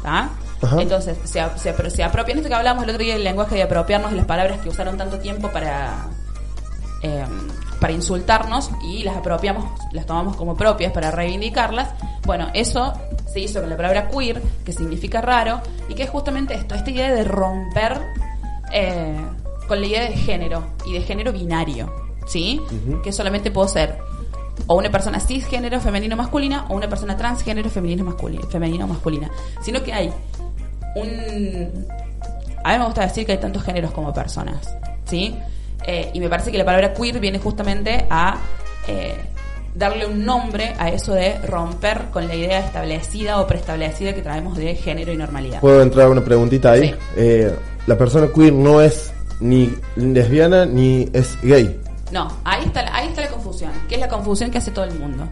¿tá? 0.02 0.32
Ajá. 0.62 0.82
Entonces, 0.82 1.18
se, 1.24 1.42
se, 1.58 1.90
se 1.90 2.04
apropian 2.04 2.38
esto 2.38 2.50
que 2.50 2.56
hablamos 2.56 2.84
el 2.84 2.90
otro 2.90 3.04
día 3.04 3.14
del 3.14 3.24
lenguaje 3.24 3.56
de 3.56 3.64
apropiarnos 3.64 4.12
de 4.12 4.18
las 4.18 4.26
palabras 4.26 4.60
que 4.60 4.70
usaron 4.70 4.98
tanto 4.98 5.20
tiempo 5.20 5.50
para 5.52 6.08
eh, 7.04 7.26
para 7.82 7.92
insultarnos 7.92 8.72
y 8.82 9.04
las 9.04 9.18
apropiamos, 9.18 9.66
las 9.92 10.06
tomamos 10.06 10.38
como 10.38 10.56
propias 10.56 10.94
para 10.94 11.12
reivindicarlas. 11.12 11.90
Bueno, 12.26 12.48
eso 12.54 12.94
se 13.26 13.42
hizo 13.42 13.60
con 13.60 13.70
la 13.70 13.76
palabra 13.76 14.08
queer, 14.08 14.42
que 14.64 14.72
significa 14.72 15.20
raro, 15.20 15.60
y 15.90 15.96
que 15.96 16.04
es 16.04 16.10
justamente 16.10 16.54
esto, 16.54 16.76
esta 16.76 16.90
idea 16.90 17.14
de 17.14 17.26
romper 17.26 18.00
eh, 18.72 19.18
con 19.68 19.82
la 19.82 19.86
idea 19.86 20.04
de 20.04 20.16
género 20.16 20.64
y 20.86 20.94
de 20.94 21.02
género 21.02 21.34
binario, 21.34 21.94
¿sí? 22.26 22.62
Que 23.04 23.12
solamente 23.12 23.52
puedo 23.52 23.68
ser 23.68 23.98
o 24.68 24.76
una 24.76 24.90
persona 24.90 25.20
cisgénero 25.20 25.82
femenino 25.82 26.16
masculina 26.16 26.68
o 26.70 26.76
una 26.76 26.88
persona 26.88 27.18
transgénero 27.18 27.70
femenino 27.70 28.06
masculina, 28.06 28.48
femenino 28.50 28.88
masculina, 28.88 29.30
sino 29.62 29.84
que 29.84 29.92
hay 29.92 30.14
un 30.96 31.86
a 32.64 32.72
mí 32.72 32.80
me 32.80 32.86
gusta 32.86 33.02
decir 33.02 33.26
que 33.26 33.34
hay 33.34 33.38
tantos 33.38 33.64
géneros 33.64 33.92
como 33.92 34.14
personas, 34.14 34.76
¿sí? 35.06 35.36
Eh, 35.86 36.12
y 36.14 36.20
me 36.20 36.30
parece 36.30 36.52
que 36.52 36.58
la 36.58 36.64
palabra 36.64 36.94
queer 36.94 37.20
viene 37.20 37.40
justamente 37.40 38.06
a 38.10 38.38
eh, 38.88 39.16
darle 39.76 40.06
un 40.06 40.24
nombre 40.24 40.74
a 40.80 40.90
eso 40.90 41.14
de 41.14 41.40
romper 41.40 42.06
con 42.12 42.26
la 42.26 42.36
idea 42.36 42.60
establecida 42.60 43.42
o 43.42 43.48
preestablecida 43.48 44.14
que 44.14 44.22
traemos 44.22 44.58
de 44.58 44.76
género 44.76 45.12
y 45.12 45.18
normalidad. 45.18 45.60
¿Puedo 45.60 45.82
entrar 45.82 46.10
una 46.10 46.24
preguntita 46.24 46.72
ahí? 46.72 46.90
Sí. 46.90 46.96
Eh, 47.18 47.54
la 47.86 47.98
persona 47.98 48.30
queer 48.34 48.54
no 48.54 48.80
es 48.80 49.12
ni 49.42 49.74
lesbiana 49.98 50.66
ni 50.66 51.10
es 51.12 51.38
gay. 51.42 51.82
No, 52.14 52.30
ahí 52.46 52.64
está, 52.66 52.96
ahí 52.96 53.10
está 53.10 53.22
la 53.22 53.30
confusión, 53.30 53.72
que 53.90 53.96
es 53.96 54.02
la 54.02 54.08
confusión 54.08 54.52
que 54.52 54.60
hace 54.60 54.72
todo 54.72 54.86
el 54.86 54.98
mundo. 54.98 55.28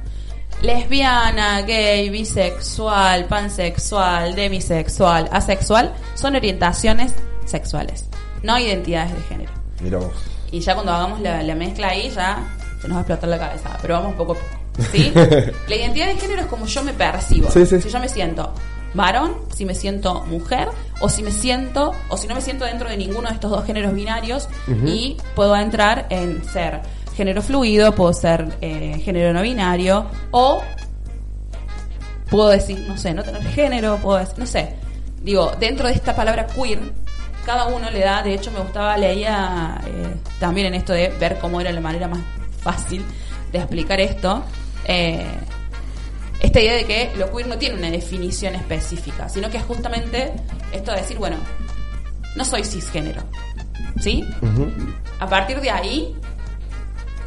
Lesbiana, 0.62 1.62
gay, 1.64 2.10
bisexual, 2.10 3.26
pansexual, 3.26 4.36
demisexual, 4.36 5.28
asexual 5.32 5.92
son 6.14 6.36
orientaciones 6.36 7.14
sexuales, 7.46 8.06
no 8.44 8.60
identidades 8.60 9.16
de 9.16 9.22
género. 9.24 9.52
Mira 9.82 9.98
vos. 9.98 10.14
Y 10.52 10.60
ya 10.60 10.76
cuando 10.76 10.92
hagamos 10.92 11.20
la, 11.22 11.42
la 11.42 11.56
mezcla 11.56 11.88
ahí, 11.88 12.12
ya 12.12 12.48
se 12.82 12.88
nos 12.88 12.96
va 12.96 13.00
a 13.00 13.02
explotar 13.02 13.30
la 13.30 13.40
cabeza. 13.40 13.78
Pero 13.82 13.96
vamos 13.96 14.16
poco 14.16 14.34
a 14.34 14.36
poco. 14.36 14.86
¿Sí? 14.92 15.12
la 15.68 15.76
identidad 15.76 16.08
de 16.08 16.16
género 16.18 16.42
es 16.42 16.48
como 16.48 16.66
yo 16.66 16.84
me 16.84 16.94
percibo. 16.94 17.50
Sí, 17.50 17.66
sí. 17.66 17.82
Si 17.82 17.90
yo 17.90 18.00
me 18.00 18.10
siento 18.10 18.54
varón, 18.94 19.38
si 19.56 19.66
me 19.66 19.74
siento 19.74 20.26
mujer, 20.26 20.68
o 21.00 21.10
si 21.10 21.24
me 21.24 21.32
siento, 21.32 21.94
o 22.10 22.18
si 22.18 22.28
no 22.28 22.36
me 22.36 22.42
siento 22.42 22.66
dentro 22.66 22.90
de 22.90 22.98
ninguno 22.98 23.30
de 23.30 23.36
estos 23.36 23.52
dos 23.52 23.66
géneros 23.66 23.94
binarios, 23.94 24.48
y 24.86 25.18
puedo 25.36 25.56
entrar 25.56 26.08
en 26.10 26.44
ser 26.44 26.82
género 27.16 27.42
fluido, 27.42 27.94
puedo 27.94 28.14
ser 28.14 28.58
eh, 28.62 29.00
género 29.04 29.34
no 29.34 29.42
binario, 29.42 30.06
o 30.32 30.62
puedo 32.30 32.50
decir, 32.50 32.80
no 32.88 32.98
sé, 32.98 33.14
no 33.14 33.24
tener 33.24 33.44
género, 33.44 33.98
puedo 33.98 34.18
decir, 34.18 34.38
no 34.38 34.46
sé. 34.46 34.76
Digo, 35.22 35.52
dentro 35.60 35.88
de 35.88 35.94
esta 35.94 36.16
palabra 36.16 36.48
queer, 36.48 36.80
cada 37.46 37.68
uno 37.68 37.90
le 37.92 38.00
da, 38.00 38.24
de 38.24 38.34
hecho 38.34 38.52
me 38.52 38.60
gustaba, 38.60 38.98
leía 38.98 39.80
eh, 39.86 40.16
también 40.40 40.68
en 40.68 40.76
esto 40.76 40.94
de 40.94 41.10
ver 41.10 41.38
cómo 41.40 41.60
era 41.60 41.72
la 41.72 41.82
manera 41.82 42.08
más 42.08 42.22
fácil 42.62 43.04
de 43.52 43.58
explicar 43.60 44.00
esto. 44.00 44.44
eh, 44.86 45.26
esta 46.42 46.60
idea 46.60 46.74
de 46.74 46.86
que 46.86 47.12
lo 47.18 47.32
queer 47.32 47.48
no 47.48 47.58
tiene 47.58 47.76
una 47.76 47.92
definición 47.92 48.56
específica, 48.56 49.30
sino 49.30 49.50
que 49.52 49.58
es 49.58 49.64
justamente 49.64 50.34
esto 50.72 50.92
de 50.92 50.98
decir, 50.98 51.18
bueno, 51.20 51.38
no 52.36 52.44
soy 52.44 52.64
cisgénero. 52.64 53.22
¿Sí? 54.00 54.26
A 55.20 55.28
partir 55.28 55.62
de 55.62 55.70
ahí, 55.70 56.16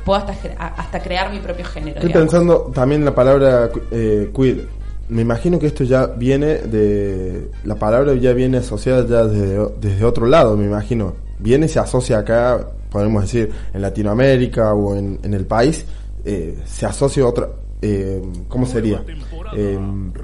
puedo 0.05 0.19
hasta, 0.21 0.33
hasta 0.59 1.01
crear 1.03 1.31
mi 1.33 1.39
propio 1.41 1.65
género. 1.65 1.97
Estoy 1.97 2.09
digamos. 2.09 2.31
pensando 2.31 2.73
también 2.75 3.01
en 3.03 3.05
la 3.07 3.15
palabra 3.15 3.71
eh, 3.91 4.31
queer. 4.35 4.67
Me 5.09 5.23
imagino 5.23 5.59
que 5.59 5.67
esto 5.67 5.85
ya 5.85 6.07
viene 6.07 6.47
de. 6.59 7.51
La 7.65 7.75
palabra 7.75 8.15
ya 8.15 8.33
viene 8.33 8.59
asociada 8.59 9.07
ya 9.07 9.25
desde, 9.27 9.69
desde 9.81 10.05
otro 10.05 10.27
lado, 10.27 10.57
me 10.57 10.65
imagino. 10.65 11.15
Viene 11.39 11.67
y 11.67 11.69
se 11.69 11.79
asocia 11.79 12.19
acá, 12.19 12.67
podemos 12.91 13.23
decir, 13.23 13.51
en 13.75 13.83
Latinoamérica 13.83 14.73
o 14.73 14.97
en, 14.97 15.19
en 15.23 15.35
el 15.35 15.47
país. 15.47 15.85
eh, 16.25 16.59
se 16.65 16.87
asocia 16.87 17.27
otra. 17.27 17.49
Eh, 17.83 18.23
¿Cómo 18.49 18.65
sería? 18.65 19.03
Eh, 19.55 19.79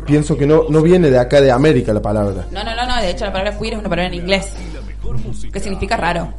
pienso 0.07 0.35
que 0.35 0.47
no, 0.47 0.65
no 0.71 0.81
viene 0.81 1.11
de 1.11 1.19
acá 1.19 1.43
de 1.43 1.51
América 1.53 1.93
la 1.93 2.01
palabra. 2.01 2.47
No, 2.51 2.65
no, 2.65 2.75
no, 2.75 2.87
no, 2.87 3.03
de 3.03 3.11
hecho 3.11 3.27
la 3.27 3.33
palabra 3.33 3.59
queer 3.59 3.75
es 3.75 3.81
una 3.81 3.89
palabra 3.91 4.07
en 4.07 4.15
inglés, 4.15 4.47
que 5.53 5.61
significa 5.61 5.99
raro. 5.99 6.33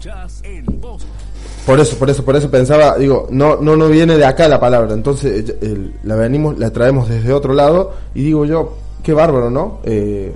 Por 1.65 1.79
eso, 1.79 1.95
por 1.97 2.09
eso, 2.09 2.25
por 2.25 2.35
eso 2.35 2.49
pensaba, 2.49 2.97
digo, 2.97 3.27
no, 3.29 3.57
no, 3.57 3.75
no 3.75 3.87
viene 3.87 4.17
de 4.17 4.25
acá 4.25 4.47
la 4.47 4.59
palabra, 4.59 4.93
entonces 4.93 5.53
eh, 5.61 5.91
la 6.03 6.15
venimos, 6.15 6.57
la 6.57 6.71
traemos 6.71 7.07
desde 7.07 7.31
otro 7.31 7.53
lado 7.53 7.93
y 8.15 8.23
digo 8.23 8.45
yo, 8.45 8.77
qué 9.03 9.13
bárbaro, 9.13 9.49
¿no? 9.51 9.79
Eh, 9.83 10.35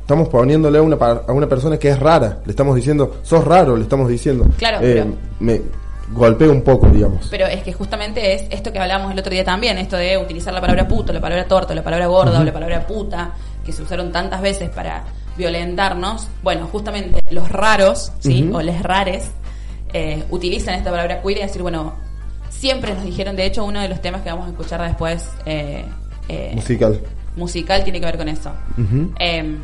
estamos 0.00 0.28
poniéndole 0.28 0.78
a 0.78 0.82
una, 0.82 0.96
a 0.96 1.32
una 1.32 1.46
persona 1.48 1.78
que 1.78 1.88
es 1.90 1.98
rara, 2.00 2.38
le 2.44 2.50
estamos 2.50 2.74
diciendo, 2.76 3.16
sos 3.22 3.44
raro, 3.44 3.76
le 3.76 3.82
estamos 3.82 4.08
diciendo. 4.08 4.46
Claro, 4.56 4.78
Eh, 4.80 4.94
pero- 4.94 5.06
me 5.40 5.60
golpea 6.12 6.50
un 6.50 6.62
poco, 6.62 6.86
digamos. 6.88 7.26
Pero 7.30 7.46
es 7.46 7.62
que 7.62 7.72
justamente 7.72 8.34
es 8.34 8.44
esto 8.50 8.72
que 8.72 8.78
hablamos 8.78 9.12
el 9.12 9.18
otro 9.18 9.30
día 9.32 9.44
también, 9.44 9.76
esto 9.78 9.96
de 9.96 10.16
utilizar 10.18 10.52
la 10.54 10.60
palabra 10.62 10.88
puto, 10.88 11.12
la 11.12 11.20
palabra 11.20 11.46
torto, 11.46 11.74
la 11.74 11.82
palabra 11.84 12.06
gorda 12.06 12.40
o 12.40 12.44
la 12.44 12.52
palabra 12.52 12.86
puta, 12.86 13.32
que 13.64 13.72
se 13.72 13.82
usaron 13.82 14.10
tantas 14.12 14.40
veces 14.42 14.70
para 14.70 15.04
violentarnos. 15.36 16.28
Bueno, 16.42 16.68
justamente 16.72 17.20
los 17.30 17.48
raros, 17.50 18.12
¿sí? 18.20 18.50
O 18.52 18.60
les 18.60 18.82
rares, 18.82 19.30
eh, 19.94 20.24
utilizan 20.30 20.74
esta 20.74 20.90
palabra 20.90 21.22
queer 21.22 21.38
y 21.38 21.42
decir, 21.42 21.62
bueno, 21.62 21.94
siempre 22.50 22.92
nos 22.94 23.04
dijeron, 23.04 23.36
de 23.36 23.46
hecho, 23.46 23.64
uno 23.64 23.80
de 23.80 23.88
los 23.88 24.02
temas 24.02 24.22
que 24.22 24.30
vamos 24.30 24.46
a 24.46 24.50
escuchar 24.50 24.82
después 24.82 25.30
eh, 25.46 25.84
eh, 26.28 26.52
Musical. 26.54 27.00
musical 27.36 27.84
tiene 27.84 28.00
que 28.00 28.06
ver 28.06 28.18
con 28.18 28.28
eso. 28.28 28.50
Eh, 29.18 29.56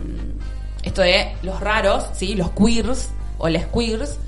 esto 0.82 1.02
de 1.02 1.32
los 1.42 1.60
raros, 1.60 2.06
¿sí? 2.12 2.34
Los 2.34 2.50
queers 2.52 3.10
o 3.38 3.48
les 3.48 3.66
queers. 3.66 4.18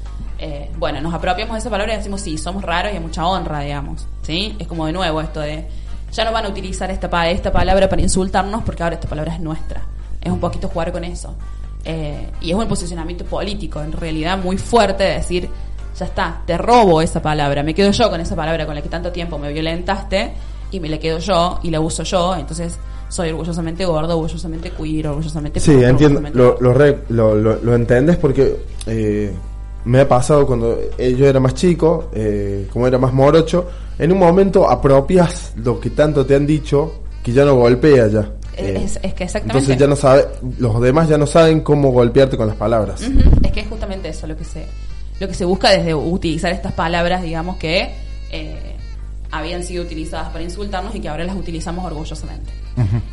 bueno, 0.77 1.01
nos 1.01 1.15
apropiamos 1.15 1.55
de 1.55 1.61
esa 1.61 1.71
palabra 1.71 1.95
y 1.95 1.97
decimos, 1.99 2.21
sí, 2.21 2.37
somos 2.37 2.63
raros 2.65 2.93
y 2.93 2.97
hay 2.97 3.03
mucha 3.03 3.27
honra, 3.27 3.61
digamos. 3.61 4.07
¿Sí? 4.23 4.57
Es 4.59 4.67
como 4.67 4.87
de 4.87 4.93
nuevo 4.93 5.21
esto 5.21 5.41
de, 5.41 5.67
ya 6.13 6.25
no 6.25 6.33
van 6.33 6.47
a 6.47 6.49
utilizar 6.49 6.91
esta, 6.91 7.31
esta 7.31 7.53
palabra 7.53 7.89
para 7.89 8.03
insultarnos 8.03 8.65
porque 8.65 8.83
ahora 8.83 8.97
esta 8.97 9.09
palabra 9.09 9.35
es 9.35 9.41
nuestra. 9.41 9.83
Es 10.21 10.31
un 10.31 10.41
poquito 10.41 10.69
jugar 10.69 10.93
con 10.93 11.05
eso. 11.05 11.35
Eh, 11.85 12.31
y 12.41 12.51
es 12.51 12.57
un 12.57 12.69
posicionamiento 12.69 13.25
político, 13.25 13.81
en 13.83 13.93
realidad, 13.93 14.39
muy 14.39 14.57
fuerte 14.57 15.03
de 15.05 15.15
decir, 15.15 15.49
ya 15.99 16.07
está, 16.07 16.43
te 16.47 16.57
robo 16.59 17.03
esa 17.03 17.21
palabra, 17.23 17.63
me 17.63 17.75
quedo 17.75 17.91
yo 17.91 18.09
con 18.11 18.21
esa 18.21 18.35
palabra 18.37 18.65
con 18.67 18.75
la 18.75 18.83
que 18.83 18.89
tanto 18.89 19.13
tiempo 19.13 19.39
me 19.39 19.53
violentaste 19.53 20.33
y 20.71 20.81
me 20.81 20.89
la 20.89 20.99
quedo 20.99 21.19
yo 21.19 21.59
y 21.63 21.71
la 21.71 21.81
uso 21.81 22.03
yo, 22.03 22.35
entonces 22.35 22.79
soy 23.09 23.29
orgullosamente 23.31 23.85
gordo, 23.85 24.15
orgullosamente 24.17 24.71
queer, 24.71 25.09
orgullosamente 25.09 25.61
Sí, 25.61 25.73
entiendo, 25.73 26.21
orgullosamente- 26.21 26.61
lo, 26.61 26.95
lo, 27.11 27.35
lo, 27.37 27.57
lo, 27.63 27.75
entendés 27.75 28.17
porque 28.17 28.57
eh, 28.87 29.31
me 29.85 30.01
ha 30.01 30.09
pasado 30.09 30.47
cuando 30.47 30.79
eh, 30.97 31.15
yo 31.15 31.27
era 31.27 31.39
más 31.41 31.55
chico, 31.55 32.09
eh, 32.15 32.69
como 32.73 32.87
era 32.87 32.97
más 32.99 33.13
morocho, 33.13 33.69
en 33.99 34.13
un 34.13 34.19
momento 34.19 34.69
apropias 34.71 35.53
lo 35.57 35.79
que 35.79 35.91
tanto 35.91 36.25
te 36.25 36.35
han 36.37 36.47
dicho 36.47 37.01
que 37.23 37.33
ya 37.33 37.45
no 37.45 37.55
golpea 37.57 38.07
ya. 38.09 38.31
Eh, 38.57 38.81
Es, 38.85 38.99
es 39.03 39.15
que 39.15 39.25
exactamente. 39.25 39.59
entonces 39.59 39.77
ya 39.79 39.87
no 39.87 39.97
sabe, 39.97 40.27
los 40.59 40.81
demás 40.81 41.09
ya 41.09 41.19
no 41.19 41.27
saben 41.27 41.61
cómo 41.61 41.91
golpearte 41.91 42.37
con 42.37 42.47
las 42.47 42.57
palabras. 42.57 43.03
Es 43.43 43.53
que 43.53 43.61
es 43.61 43.69
justamente 43.69 44.09
eso 44.09 44.27
lo 44.27 44.37
que 44.37 44.45
se 44.45 44.67
lo 45.23 45.29
que 45.29 45.35
se 45.35 45.45
busca 45.45 45.71
desde 45.71 45.95
utilizar 45.95 46.52
estas 46.52 46.73
palabras, 46.73 47.23
digamos 47.23 47.57
que 47.57 47.95
eh, 48.31 48.76
habían 49.31 49.62
sido 49.62 49.85
utilizadas 49.85 50.29
para 50.31 50.45
insultarnos 50.45 50.95
y 50.95 51.00
que 51.00 51.09
ahora 51.09 51.25
las 51.25 51.37
utilizamos 51.37 51.85
orgullosamente. 51.85 52.52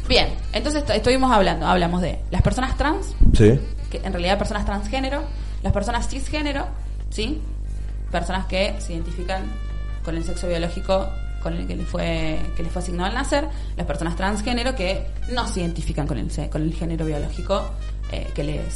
Bien, 0.07 0.27
entonces 0.53 0.81
est- 0.83 0.89
estuvimos 0.91 1.31
hablando, 1.31 1.65
hablamos 1.67 2.01
de 2.01 2.19
las 2.31 2.41
personas 2.41 2.75
trans, 2.77 3.13
Sí. 3.33 3.59
que 3.91 3.97
en 4.03 4.11
realidad 4.11 4.37
personas 4.37 4.65
transgénero, 4.65 5.21
las 5.63 5.71
personas 5.71 6.07
cisgénero, 6.09 6.65
¿sí? 7.09 7.39
Personas 8.11 8.45
que 8.47 8.75
se 8.79 8.93
identifican 8.93 9.43
con 10.03 10.15
el 10.17 10.23
sexo 10.23 10.47
biológico 10.47 11.07
con 11.43 11.55
el 11.55 11.67
que 11.67 11.75
les 11.77 11.87
fue 11.87 12.37
que 12.57 12.63
les 12.63 12.71
fue 12.71 12.81
asignado 12.81 13.05
al 13.07 13.13
nacer, 13.13 13.47
las 13.77 13.85
personas 13.85 14.15
transgénero 14.17 14.75
que 14.75 15.05
no 15.31 15.47
se 15.47 15.61
identifican 15.61 16.05
con 16.07 16.17
el 16.17 16.27
con 16.49 16.61
el 16.63 16.73
género 16.73 17.05
biológico 17.05 17.69
eh, 18.11 18.27
que 18.33 18.43
les 18.43 18.73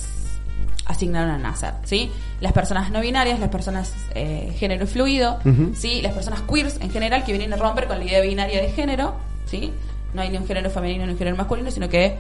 asignaron 0.86 1.30
al 1.30 1.42
nacer, 1.42 1.74
¿sí? 1.84 2.12
Las 2.42 2.52
personas 2.52 2.92
no 2.92 3.02
binarias, 3.02 3.40
las 3.40 3.50
personas 3.50 3.94
eh, 4.16 4.54
género 4.58 4.86
fluido. 4.88 5.40
¿sí? 5.76 6.02
Las 6.02 6.14
personas 6.14 6.42
queers 6.42 6.80
en 6.82 6.92
general 6.92 7.24
que 7.24 7.32
vienen 7.32 7.54
a 7.54 7.58
romper 7.58 7.88
con 7.88 7.98
la 8.00 8.04
idea 8.04 8.22
binaria 8.22 8.62
de 8.62 8.70
género, 8.72 9.16
¿sí? 9.46 9.72
No 10.14 10.22
hay 10.22 10.30
ni 10.30 10.38
un 10.38 10.46
género 10.46 10.70
femenino 10.70 11.06
ni 11.06 11.14
un 11.14 11.18
género 11.18 11.38
masculino, 11.38 11.72
sino 11.72 11.90
que 11.90 12.18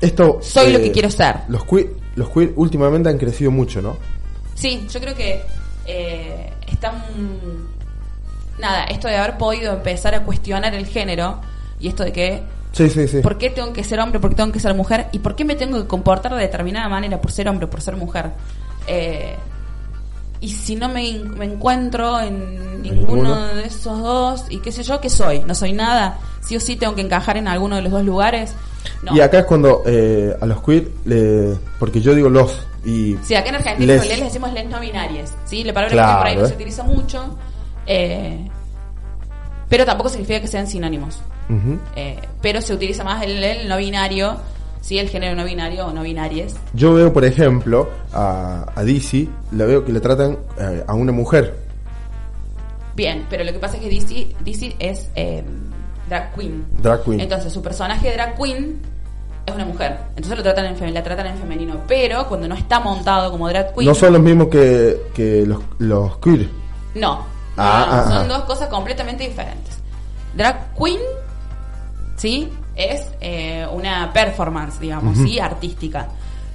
Esto. 0.00 0.38
Soy 0.42 0.72
lo 0.72 0.78
que 0.78 0.92
quiero 0.92 1.10
ser. 1.10 1.36
Los 1.48 1.64
queer, 1.64 1.90
los 2.14 2.28
queer 2.30 2.52
últimamente 2.56 3.08
han 3.08 3.18
crecido 3.18 3.50
mucho, 3.50 3.80
¿no? 3.80 3.96
Sí, 4.54 4.86
yo 4.90 5.00
creo 5.00 5.14
que 5.14 5.42
eh, 5.86 6.52
están. 6.66 7.02
Nada, 8.58 8.84
esto 8.84 9.08
de 9.08 9.16
haber 9.16 9.36
podido 9.36 9.74
empezar 9.74 10.14
a 10.14 10.22
cuestionar 10.22 10.74
el 10.74 10.86
género 10.86 11.40
y 11.80 11.88
esto 11.88 12.04
de 12.04 12.12
que. 12.12 12.42
Sí, 12.76 12.90
sí, 12.90 13.08
sí. 13.08 13.20
¿Por 13.20 13.38
qué 13.38 13.48
tengo 13.50 13.72
que 13.72 13.82
ser 13.82 13.98
hombre? 14.00 14.20
¿Por 14.20 14.30
qué 14.30 14.36
tengo 14.36 14.52
que 14.52 14.60
ser 14.60 14.74
mujer? 14.74 15.06
¿Y 15.12 15.20
por 15.20 15.34
qué 15.34 15.44
me 15.46 15.54
tengo 15.54 15.80
que 15.80 15.86
comportar 15.88 16.34
de 16.34 16.40
determinada 16.42 16.88
manera 16.90 17.20
por 17.20 17.32
ser 17.32 17.48
hombre 17.48 17.64
o 17.66 17.70
por 17.70 17.80
ser 17.80 17.96
mujer? 17.96 18.32
Eh, 18.86 19.34
y 20.40 20.50
si 20.50 20.76
no 20.76 20.88
me, 20.90 21.18
me 21.20 21.46
encuentro 21.46 22.20
en 22.20 22.82
ninguno 22.82 23.06
ninguno. 23.22 23.46
de 23.54 23.64
esos 23.66 23.98
dos, 24.02 24.44
y 24.50 24.58
qué 24.58 24.70
sé 24.70 24.82
yo, 24.82 25.00
¿qué 25.00 25.08
soy? 25.08 25.40
¿No 25.40 25.54
soy 25.54 25.72
nada? 25.72 26.18
¿Sí 26.42 26.54
o 26.56 26.60
sí 26.60 26.76
tengo 26.76 26.94
que 26.94 27.00
encajar 27.00 27.38
en 27.38 27.48
alguno 27.48 27.76
de 27.76 27.82
los 27.82 27.92
dos 27.92 28.04
lugares? 28.04 28.52
No. 29.02 29.16
Y 29.16 29.20
acá 29.20 29.38
es 29.40 29.44
cuando 29.46 29.82
eh, 29.86 30.36
a 30.38 30.44
los 30.44 30.60
queer, 30.62 30.88
le, 31.06 31.56
porque 31.78 32.00
yo 32.02 32.14
digo 32.14 32.28
los, 32.28 32.60
y 32.84 33.16
Sí, 33.22 33.34
acá 33.34 33.48
en 33.48 33.54
Argentina 33.56 33.94
Les- 33.94 34.06
les 34.08 34.20
decimos 34.20 34.52
les 34.52 34.68
no 34.68 34.78
binarias, 34.78 35.32
¿sí? 35.46 35.64
La 35.64 35.72
palabra 35.72 35.94
Claro, 35.94 36.12
que 36.12 36.18
por 36.18 36.26
ahí 36.26 36.36
no 36.36 36.44
¿eh? 36.44 36.48
se 36.48 36.54
utiliza 36.54 36.82
mucho, 36.82 37.38
eh, 37.86 38.46
pero 39.70 39.84
tampoco 39.86 40.10
significa 40.10 40.40
que 40.40 40.46
sean 40.48 40.66
sinónimos. 40.66 41.18
Eh, 41.94 42.20
pero 42.42 42.60
se 42.60 42.74
utiliza 42.74 43.04
más 43.04 43.22
el, 43.22 43.42
el 43.42 43.68
no 43.68 43.76
binario, 43.76 44.36
¿sí? 44.80 44.98
El 44.98 45.08
género 45.08 45.36
no 45.36 45.44
binario 45.44 45.86
o 45.86 45.92
no 45.92 46.02
binarias. 46.02 46.54
yo 46.72 46.94
veo, 46.94 47.12
por 47.12 47.24
ejemplo, 47.24 47.88
a, 48.12 48.66
a 48.74 48.82
Dizzy, 48.82 49.28
la 49.52 49.64
veo 49.64 49.84
que 49.84 49.92
le 49.92 50.00
tratan 50.00 50.38
eh, 50.58 50.84
a 50.86 50.94
una 50.94 51.12
mujer. 51.12 51.54
Bien, 52.94 53.26
pero 53.28 53.44
lo 53.44 53.52
que 53.52 53.58
pasa 53.58 53.76
es 53.76 53.82
que 53.82 53.90
DC, 53.90 54.36
DC 54.40 54.76
es 54.78 55.08
eh, 55.14 55.44
drag 56.08 56.34
queen. 56.34 56.64
Drag 56.82 57.04
queen. 57.04 57.20
Entonces 57.20 57.52
su 57.52 57.62
personaje 57.62 58.10
drag 58.12 58.36
queen 58.36 58.80
es 59.44 59.54
una 59.54 59.66
mujer. 59.66 59.98
Entonces 60.10 60.36
lo 60.36 60.42
tratan 60.42 60.64
en, 60.66 60.94
la 60.94 61.02
tratan 61.02 61.26
en 61.26 61.36
femenino. 61.36 61.82
Pero 61.86 62.26
cuando 62.26 62.48
no 62.48 62.54
está 62.54 62.80
montado 62.80 63.30
como 63.30 63.48
drag 63.48 63.74
queen... 63.74 63.86
No 63.86 63.94
son 63.94 64.14
los 64.14 64.22
mismos 64.22 64.48
que, 64.48 65.02
que 65.14 65.44
los, 65.46 65.60
los 65.78 66.16
queer. 66.18 66.48
No, 66.94 67.16
no, 67.18 67.36
Ah, 67.58 67.86
no, 67.88 67.96
ah, 67.96 68.02
son 68.04 68.30
ah. 68.30 68.34
dos 68.34 68.44
cosas 68.44 68.68
completamente 68.68 69.24
diferentes. 69.28 69.78
Drag 70.34 70.72
queen, 70.74 71.00
¿sí? 72.16 72.48
Es 72.74 73.02
eh, 73.20 73.66
una 73.72 74.12
performance, 74.12 74.80
digamos, 74.80 75.16
¿sí? 75.18 75.38
Artística. 75.38 76.08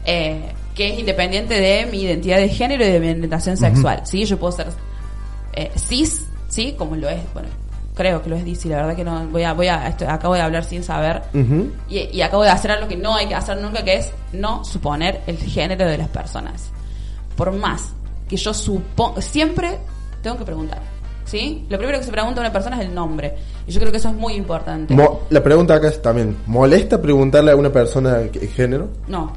eh, 0.06 0.54
que 0.76 0.94
es 0.94 1.00
independiente 1.00 1.60
de 1.60 1.86
mi 1.86 2.02
identidad 2.04 2.38
de 2.38 2.50
género 2.50 2.86
y 2.86 2.92
de 2.92 3.00
mi 3.00 3.10
orientación 3.10 3.58
sexual, 3.58 4.02
¿sí? 4.06 4.24
Yo 4.26 4.40
puedo 4.40 4.54
ser 4.54 4.68
eh, 5.54 5.70
cis, 5.76 6.26
¿sí? 6.48 6.74
Como 6.78 6.96
lo 6.96 7.10
es, 7.10 7.22
bueno, 7.34 7.50
creo 7.94 8.22
que 8.22 8.30
lo 8.30 8.38
es 8.38 8.46
DC, 8.46 8.70
la 8.70 8.78
verdad 8.78 8.96
que 8.96 9.04
no, 9.04 9.28
voy 9.28 9.44
a, 9.44 9.54
voy 9.54 9.68
a, 9.68 9.86
acabo 9.86 10.34
de 10.34 10.42
hablar 10.42 10.64
sin 10.64 10.82
saber. 10.84 11.24
Ujú. 11.34 11.72
Y, 11.90 12.00
y 12.14 12.22
acabo 12.22 12.44
de 12.44 12.50
hacer 12.50 12.72
algo 12.72 12.88
que 12.88 12.96
no 12.96 13.16
hay 13.16 13.28
que 13.28 13.36
hacer 13.36 13.58
nunca, 13.58 13.84
que 13.84 13.98
es 13.98 14.12
no 14.32 14.64
suponer 14.64 15.22
el 15.28 15.38
género 15.38 15.86
de 15.86 15.98
las 15.98 16.08
personas. 16.08 16.72
Por 17.36 17.52
más 17.52 17.94
que 18.30 18.38
yo 18.38 18.54
supongo, 18.54 19.22
siempre 19.22 19.78
tengo 20.24 20.38
que 20.38 20.46
preguntar. 20.46 20.82
¿Sí? 21.32 21.66
Lo 21.70 21.78
primero 21.78 21.98
que 21.98 22.04
se 22.04 22.12
pregunta 22.12 22.42
a 22.42 22.44
una 22.44 22.52
persona 22.52 22.76
es 22.82 22.86
el 22.90 22.94
nombre. 22.94 23.34
Y 23.66 23.72
yo 23.72 23.80
creo 23.80 23.90
que 23.90 24.00
eso 24.00 24.10
es 24.10 24.16
muy 24.16 24.34
importante. 24.34 24.94
Mo- 24.94 25.22
la 25.30 25.42
pregunta 25.42 25.76
acá 25.76 25.88
es 25.88 26.02
también, 26.02 26.36
¿molesta 26.46 27.02
preguntarle 27.02 27.52
a 27.52 27.56
una 27.56 27.72
persona 27.72 28.24
qué 28.34 28.48
género? 28.48 28.90
no, 29.08 29.32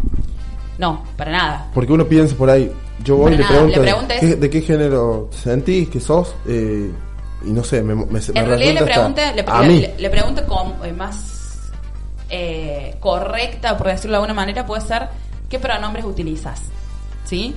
no, 0.76 1.04
para 1.16 1.30
nada. 1.30 1.70
Porque 1.72 1.92
uno 1.92 2.04
piensa 2.04 2.34
por 2.34 2.50
ahí, 2.50 2.68
yo 3.04 3.16
voy 3.16 3.34
y 3.34 3.36
le 3.36 3.44
pregunto, 3.44 3.76
la 3.76 3.82
pregunta 3.82 4.14
es- 4.14 4.20
¿qué- 4.22 4.34
¿de 4.34 4.50
qué 4.50 4.60
género 4.62 5.28
sentís? 5.30 5.88
¿Qué 5.88 6.00
sos? 6.00 6.34
Eh, 6.48 6.90
y 7.44 7.50
no 7.52 7.62
sé, 7.62 7.80
me, 7.80 7.94
me, 7.94 8.06
me 8.06 8.18
En 8.18 8.44
realidad 8.46 8.74
le 8.74 8.82
pregunta, 8.82 9.32
le, 9.32 9.44
a 9.46 9.62
mí. 9.62 9.80
le- 9.82 9.94
le 9.96 10.10
pregunta 10.10 10.44
con, 10.46 10.74
eh, 10.84 10.92
más 10.92 11.70
eh, 12.28 12.96
correcta, 12.98 13.76
por 13.76 13.86
decirlo 13.86 14.12
de 14.12 14.16
alguna 14.16 14.34
manera, 14.34 14.66
puede 14.66 14.80
ser 14.80 15.06
¿qué 15.48 15.60
pronombres 15.60 16.04
utilizas? 16.04 16.60
¿Sí? 17.24 17.54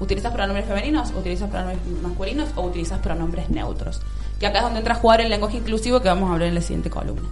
¿Utilizas 0.00 0.32
pronombres 0.32 0.66
femeninos? 0.66 1.10
¿Utilizas 1.16 1.48
pronombres 1.48 1.78
masculinos? 2.02 2.48
¿O 2.56 2.62
utilizas 2.62 2.98
pronombres 3.00 3.48
neutros? 3.50 4.00
Que 4.38 4.46
acá 4.46 4.58
es 4.58 4.64
donde 4.64 4.80
entra 4.80 4.94
a 4.94 4.98
jugar 4.98 5.20
el 5.22 5.30
lenguaje 5.30 5.56
inclusivo 5.58 6.00
que 6.00 6.08
vamos 6.08 6.28
a 6.30 6.34
hablar 6.34 6.48
en 6.48 6.54
la 6.54 6.60
siguiente 6.60 6.90
columna. 6.90 7.28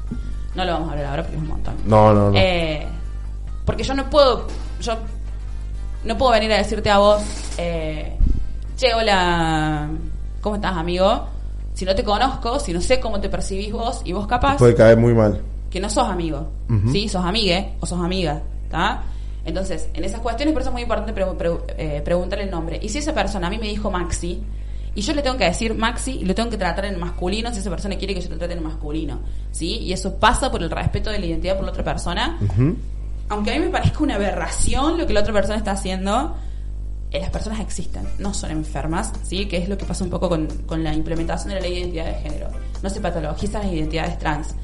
No 0.54 0.64
lo 0.64 0.72
vamos 0.72 0.88
a 0.88 0.92
hablar 0.92 1.06
ahora 1.06 1.22
porque 1.22 1.36
es 1.36 1.42
un 1.42 1.48
montón. 1.48 1.74
No, 1.84 2.14
no, 2.14 2.30
no. 2.30 2.38
Eh, 2.38 2.86
porque 3.66 3.82
yo 3.82 3.94
no 3.94 4.08
puedo, 4.08 4.46
yo 4.80 4.96
no 6.04 6.16
puedo 6.16 6.32
venir 6.32 6.52
a 6.52 6.56
decirte 6.58 6.90
a 6.90 6.98
vos, 6.98 7.22
eh, 7.58 8.16
che, 8.76 8.94
hola, 8.94 9.88
¿cómo 10.40 10.56
estás, 10.56 10.76
amigo? 10.76 11.26
Si 11.74 11.84
no 11.84 11.94
te 11.94 12.04
conozco, 12.04 12.58
si 12.60 12.72
no 12.72 12.80
sé 12.80 13.00
cómo 13.00 13.20
te 13.20 13.28
percibís 13.28 13.72
vos 13.72 14.00
y 14.04 14.12
vos 14.12 14.26
capaz 14.26 14.56
Puede 14.58 14.74
caer 14.74 14.96
muy 14.96 15.12
mal. 15.12 15.42
que 15.70 15.80
no 15.80 15.90
sos 15.90 16.08
amigo, 16.08 16.48
Ujú. 16.70 16.92
¿sí? 16.92 17.08
Sos 17.08 17.24
amigue 17.24 17.74
o 17.80 17.86
sos 17.86 18.00
amiga, 18.00 18.40
¿está? 18.64 19.02
Entonces, 19.44 19.88
en 19.94 20.04
esas 20.04 20.20
cuestiones, 20.20 20.52
por 20.52 20.62
eso 20.62 20.70
es 20.70 20.72
muy 20.72 20.82
importante 20.82 21.12
pre- 21.12 21.26
pre- 21.34 21.58
eh, 21.76 22.00
preguntar 22.02 22.38
el 22.40 22.50
nombre. 22.50 22.78
Y 22.82 22.88
si 22.88 22.98
esa 22.98 23.12
persona 23.14 23.46
a 23.46 23.50
mí 23.50 23.58
me 23.58 23.68
dijo 23.68 23.90
Maxi, 23.90 24.42
y 24.96 25.00
yo 25.02 25.12
le 25.12 25.22
tengo 25.22 25.36
que 25.36 25.44
decir 25.44 25.74
Maxi 25.74 26.12
y 26.20 26.24
lo 26.24 26.34
tengo 26.34 26.50
que 26.50 26.56
tratar 26.56 26.84
en 26.84 26.98
masculino 27.00 27.52
si 27.52 27.58
esa 27.58 27.68
persona 27.68 27.96
quiere 27.96 28.14
que 28.14 28.20
yo 28.20 28.30
lo 28.30 28.38
trate 28.38 28.54
en 28.54 28.62
masculino, 28.62 29.20
¿sí? 29.50 29.78
Y 29.78 29.92
eso 29.92 30.14
pasa 30.16 30.50
por 30.52 30.62
el 30.62 30.70
respeto 30.70 31.10
de 31.10 31.18
la 31.18 31.26
identidad 31.26 31.56
por 31.56 31.64
la 31.64 31.72
otra 31.72 31.82
persona. 31.84 32.38
Aunque 33.28 33.50
a 33.50 33.54
mí 33.54 33.60
me 33.64 33.70
parezca 33.70 34.02
una 34.04 34.14
aberración 34.14 34.96
lo 34.98 35.06
que 35.06 35.12
la 35.12 35.20
otra 35.20 35.32
persona 35.32 35.58
está 35.58 35.72
haciendo, 35.72 36.36
eh, 37.10 37.20
las 37.20 37.30
personas 37.30 37.58
existen, 37.60 38.06
no 38.18 38.32
son 38.34 38.50
enfermas, 38.52 39.12
¿sí? 39.24 39.46
Que 39.46 39.56
es 39.58 39.68
lo 39.68 39.76
que 39.76 39.84
pasa 39.84 40.04
un 40.04 40.10
poco 40.10 40.28
con, 40.28 40.46
con 40.66 40.84
la 40.84 40.94
implementación 40.94 41.48
de 41.50 41.54
la 41.56 41.60
ley 41.62 41.72
de 41.74 41.80
identidad 41.80 42.06
de 42.06 42.14
género. 42.14 42.48
No 42.82 42.88
se 42.88 43.00
patologizan 43.00 43.62
las 43.62 43.72
identidades 43.72 44.18
trans. 44.18 44.54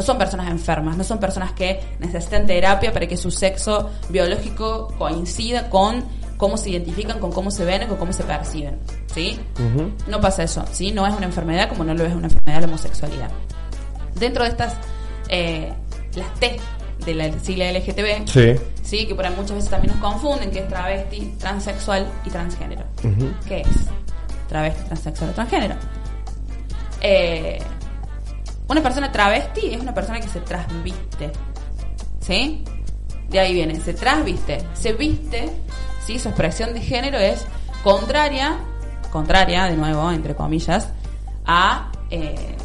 No 0.00 0.06
son 0.06 0.16
personas 0.16 0.48
enfermas, 0.50 0.96
no 0.96 1.04
son 1.04 1.20
personas 1.20 1.52
que 1.52 1.78
necesitan 1.98 2.46
terapia 2.46 2.90
para 2.90 3.06
que 3.06 3.18
su 3.18 3.30
sexo 3.30 3.90
biológico 4.08 4.88
coincida 4.96 5.68
con 5.68 6.02
cómo 6.38 6.56
se 6.56 6.70
identifican, 6.70 7.18
con 7.18 7.30
cómo 7.30 7.50
se 7.50 7.66
ven, 7.66 7.86
con 7.86 7.98
cómo 7.98 8.10
se 8.10 8.22
perciben, 8.24 8.78
¿sí? 9.14 9.38
No 10.06 10.18
pasa 10.18 10.42
eso, 10.44 10.64
¿sí? 10.72 10.90
No 10.90 11.06
es 11.06 11.12
una 11.14 11.26
enfermedad 11.26 11.68
como 11.68 11.84
no 11.84 11.92
lo 11.92 12.06
es 12.06 12.14
una 12.14 12.28
enfermedad 12.28 12.60
la 12.62 12.66
homosexualidad. 12.68 13.30
Dentro 14.14 14.44
de 14.44 14.48
estas, 14.48 14.72
eh, 15.28 15.70
las 16.14 16.32
T 16.40 16.56
de 17.04 17.14
la 17.14 17.38
sigla 17.38 17.70
LGTB, 17.70 18.26
Sí. 18.26 18.54
sí, 18.82 19.06
que 19.06 19.14
por 19.14 19.26
ahí 19.26 19.34
muchas 19.36 19.52
veces 19.56 19.68
también 19.68 19.92
nos 19.92 20.02
confunden, 20.02 20.50
que 20.50 20.60
es 20.60 20.68
travesti, 20.68 21.34
transexual 21.38 22.06
y 22.24 22.30
transgénero. 22.30 22.84
¿Qué 23.46 23.60
es? 23.60 23.68
Travesti, 24.48 24.82
transexual 24.84 25.28
o 25.28 25.32
transgénero. 25.34 25.74
Eh, 27.02 27.58
una 28.70 28.82
persona 28.82 29.10
travesti 29.10 29.74
es 29.74 29.80
una 29.80 29.92
persona 29.92 30.20
que 30.20 30.28
se 30.28 30.40
trasviste. 30.40 31.32
¿Sí? 32.20 32.64
De 33.28 33.40
ahí 33.40 33.52
viene, 33.52 33.80
se 33.80 33.94
trasviste, 33.94 34.64
se 34.74 34.92
viste, 34.92 35.50
¿sí? 36.06 36.18
Su 36.18 36.28
expresión 36.28 36.72
de 36.72 36.80
género 36.80 37.18
es 37.18 37.44
contraria, 37.82 38.58
contraria, 39.10 39.64
de 39.64 39.76
nuevo, 39.76 40.10
entre 40.12 40.34
comillas, 40.34 40.88
a 41.46 41.90
eh, 42.10 42.56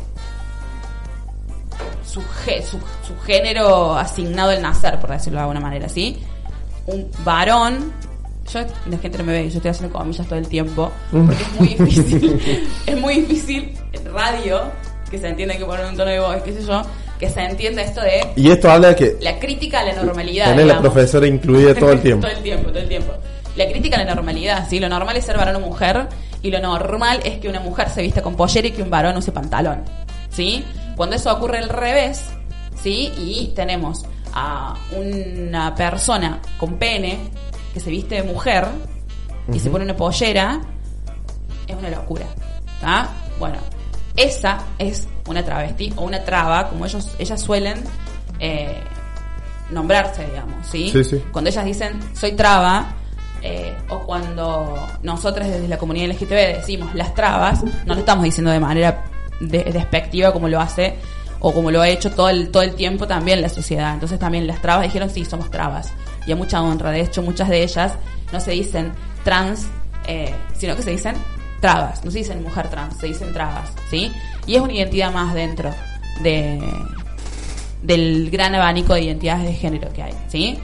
su, 2.06 2.22
su, 2.22 2.80
su 3.06 3.20
género 3.26 3.96
asignado 3.96 4.52
al 4.52 4.62
nacer, 4.62 5.00
por 5.00 5.10
decirlo 5.10 5.38
de 5.38 5.42
alguna 5.42 5.60
manera, 5.60 5.90
¿sí? 5.90 6.20
Un 6.86 7.10
varón, 7.24 7.94
yo, 8.52 8.62
la 8.88 8.98
gente 9.00 9.18
no 9.18 9.24
me 9.24 9.34
ve, 9.34 9.50
yo 9.50 9.58
estoy 9.58 9.72
haciendo 9.72 9.98
comillas 9.98 10.28
todo 10.28 10.38
el 10.38 10.48
tiempo, 10.48 10.92
porque 11.12 11.42
es 11.42 11.60
muy 11.60 11.68
difícil, 11.80 12.70
es 12.86 13.00
muy 13.00 13.16
difícil 13.22 13.78
en 13.92 14.14
radio, 14.14 14.72
que 15.10 15.18
se 15.18 15.28
entienda 15.28 15.58
que 15.58 15.66
poner 15.66 15.86
un 15.86 15.96
tono 15.96 16.12
de 16.12 16.20
voz, 16.20 16.42
qué 16.44 16.54
sé 16.54 16.66
yo, 16.66 16.82
que 17.20 17.30
se 17.30 17.42
entienda 17.42 17.82
esto 17.82 18.02
de 18.02 18.28
Y 18.36 18.52
esto 18.52 18.70
habla 18.70 18.90
de 18.90 18.96
que 18.96 19.18
la 19.22 19.40
crítica 19.40 19.80
a 19.80 19.84
la 19.84 19.94
normalidad. 19.94 20.48
tenés 20.48 20.68
la 20.68 20.80
profesora 20.80 21.28
incluida 21.28 21.74
todo 21.76 21.92
el 21.92 22.02
tiempo. 22.02 22.28
todo 22.28 22.38
el 22.38 22.44
tiempo, 22.44 22.70
todo 22.70 22.80
el 22.80 22.88
tiempo. 22.90 23.14
la 23.56 23.68
crítica 23.68 23.98
a 23.98 24.04
la 24.04 24.16
normalidad, 24.16 24.68
¿sí? 24.70 24.80
Lo 24.80 24.90
normal 24.90 25.16
es 25.18 25.26
ser 25.26 25.38
varón 25.38 25.56
o 25.58 25.60
mujer 25.60 26.08
y 26.42 26.52
lo 26.52 26.60
normal 26.60 27.22
es 27.24 27.40
que 27.40 27.48
una 27.48 27.60
mujer 27.60 27.90
se 27.90 28.02
vista 28.02 28.22
con 28.22 28.36
pollera 28.36 28.68
y 28.68 28.72
que 28.72 28.82
un 28.82 28.90
varón 28.90 29.18
use 29.18 29.32
pantalón, 29.32 29.84
¿sí? 30.30 30.64
Cuando 30.96 31.16
eso 31.16 31.34
ocurre 31.34 31.60
al 31.60 31.70
revés, 31.70 32.22
¿sí? 32.82 33.12
Y 33.18 33.54
tenemos 33.56 34.04
a 34.34 34.76
una 34.96 35.74
persona 35.74 36.42
con 36.58 36.78
pene 36.78 37.18
que 37.74 37.80
se 37.80 37.90
viste 37.90 38.16
de 38.16 38.24
mujer 38.24 38.66
y 39.52 39.60
se 39.60 39.70
pone 39.70 39.86
una 39.86 39.96
pollera, 39.96 40.62
es 41.68 41.76
una 41.76 41.90
locura, 41.90 42.26
¿está? 42.76 43.10
Bueno, 43.40 43.58
esa 44.16 44.60
es 44.80 45.08
una 45.28 45.44
travesti 45.44 45.92
o 45.96 46.04
una 46.04 46.24
traba, 46.24 46.70
como 46.70 46.86
ellos, 46.86 47.16
ellas 47.20 47.42
suelen 47.42 47.84
eh, 48.40 48.82
nombrarse, 49.72 50.26
digamos, 50.26 50.66
¿sí? 50.68 50.90
Sí, 50.90 51.04
sí. 51.04 51.24
Cuando 51.32 51.50
ellas 51.50 51.66
dicen 51.66 52.00
soy 52.14 52.34
traba, 52.34 52.94
eh, 53.42 53.76
o 53.90 54.00
cuando 54.00 54.76
nosotros 55.04 55.48
desde 55.48 55.68
la 55.68 55.78
comunidad 55.78 56.08
LGTB 56.16 56.58
decimos 56.58 56.96
las 56.96 57.14
trabas, 57.14 57.64
no 57.86 57.94
lo 57.94 58.00
estamos 58.00 58.24
diciendo 58.24 58.52
de 58.52 58.60
manera 58.60 59.04
de- 59.40 59.64
despectiva 59.66 60.32
como 60.34 60.48
lo 60.48 60.60
hace 60.60 60.96
o 61.40 61.52
como 61.54 61.70
lo 61.70 61.82
ha 61.82 61.88
hecho 61.90 62.10
todo 62.12 62.30
el, 62.30 62.50
todo 62.50 62.64
el 62.64 62.74
tiempo 62.76 63.06
también 63.08 63.42
la 63.42 63.50
sociedad. 63.50 63.94
Entonces 63.94 64.18
también 64.18 64.48
las 64.48 64.62
trabas 64.62 64.84
dijeron 64.84 65.10
sí, 65.10 65.26
somos 65.26 65.52
trabas. 65.52 65.92
Y 66.26 66.32
a 66.32 66.36
mucha 66.36 66.60
honra. 66.62 66.90
De 66.90 67.02
hecho, 67.02 67.22
muchas 67.22 67.50
de 67.50 67.62
ellas 67.62 67.94
no 68.34 68.40
se 68.40 68.52
dicen 68.52 68.94
trans, 69.24 69.68
eh, 70.08 70.34
sino 70.58 70.76
que 70.76 70.82
se 70.82 70.92
dicen 70.92 71.14
trabas. 71.66 72.06
No 72.06 72.12
se 72.12 72.20
dicen 72.20 72.44
mujer 72.44 72.70
trans, 72.70 72.98
se 72.98 73.08
dicen 73.08 73.34
trabas. 73.34 73.72
¿sí? 73.90 74.12
Y 74.46 74.56
es 74.56 74.62
una 74.62 74.74
identidad 74.74 75.12
más 75.12 75.34
dentro 75.34 75.72
de 76.22 76.62
del 77.82 78.32
gran 78.32 78.56
abanico 78.56 78.94
de 78.96 79.02
identidades 79.02 79.46
de 79.46 79.54
género 79.54 79.92
que 79.94 80.04
hay. 80.04 80.14
¿sí? 80.28 80.60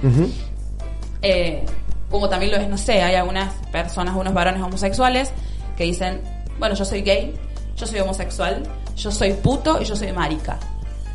Eh, 1.22 1.64
como 2.10 2.30
también 2.30 2.52
lo 2.52 2.58
es, 2.58 2.68
no 2.68 2.78
sé, 2.78 3.02
hay 3.02 3.16
algunas 3.16 3.54
personas, 3.72 4.16
unos 4.16 4.34
varones 4.34 4.62
homosexuales 4.62 5.32
que 5.78 5.86
dicen, 5.86 6.22
bueno, 6.60 6.76
yo 6.76 6.86
soy 6.86 7.02
gay, 7.02 7.34
yo 7.76 7.88
soy 7.88 8.00
homosexual, 8.00 8.64
yo 8.96 9.12
soy 9.12 9.34
puto 9.34 9.82
y 9.82 9.86
yo 9.86 9.96
soy 9.96 10.12
marica. 10.12 10.60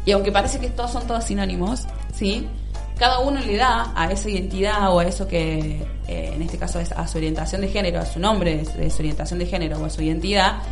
Y 0.05 0.13
aunque 0.13 0.33
parece 0.33 0.59
que 0.59 0.71
todos 0.71 0.93
son 0.93 1.07
todos 1.07 1.25
sinónimos, 1.25 1.87
¿sí? 2.13 2.49
Cada 2.99 3.19
uno 3.21 3.41
le 3.41 3.57
da 3.57 3.93
a 3.95 4.11
esa 4.11 4.31
identidad 4.31 4.91
o 4.91 5.01
a 5.01 5.05
eso 5.05 5.29
que, 5.29 5.83
eh, 6.09 6.31
en 6.35 6.41
este 6.41 6.57
caso 6.57 6.81
es 6.81 6.93
a 6.93 7.07
su 7.07 7.19
orientación 7.19 7.61
de 7.61 7.69
género, 7.69 8.01
a 8.01 8.07
su 8.07 8.19
nombre 8.19 8.57
de, 8.57 8.91
su 8.91 8.99
orientación 9.01 9.39
de 9.39 9.47
género 9.47 9.79
o 9.79 9.85
a 9.85 9.91
su 9.91 10.03
identidad, 10.03 10.63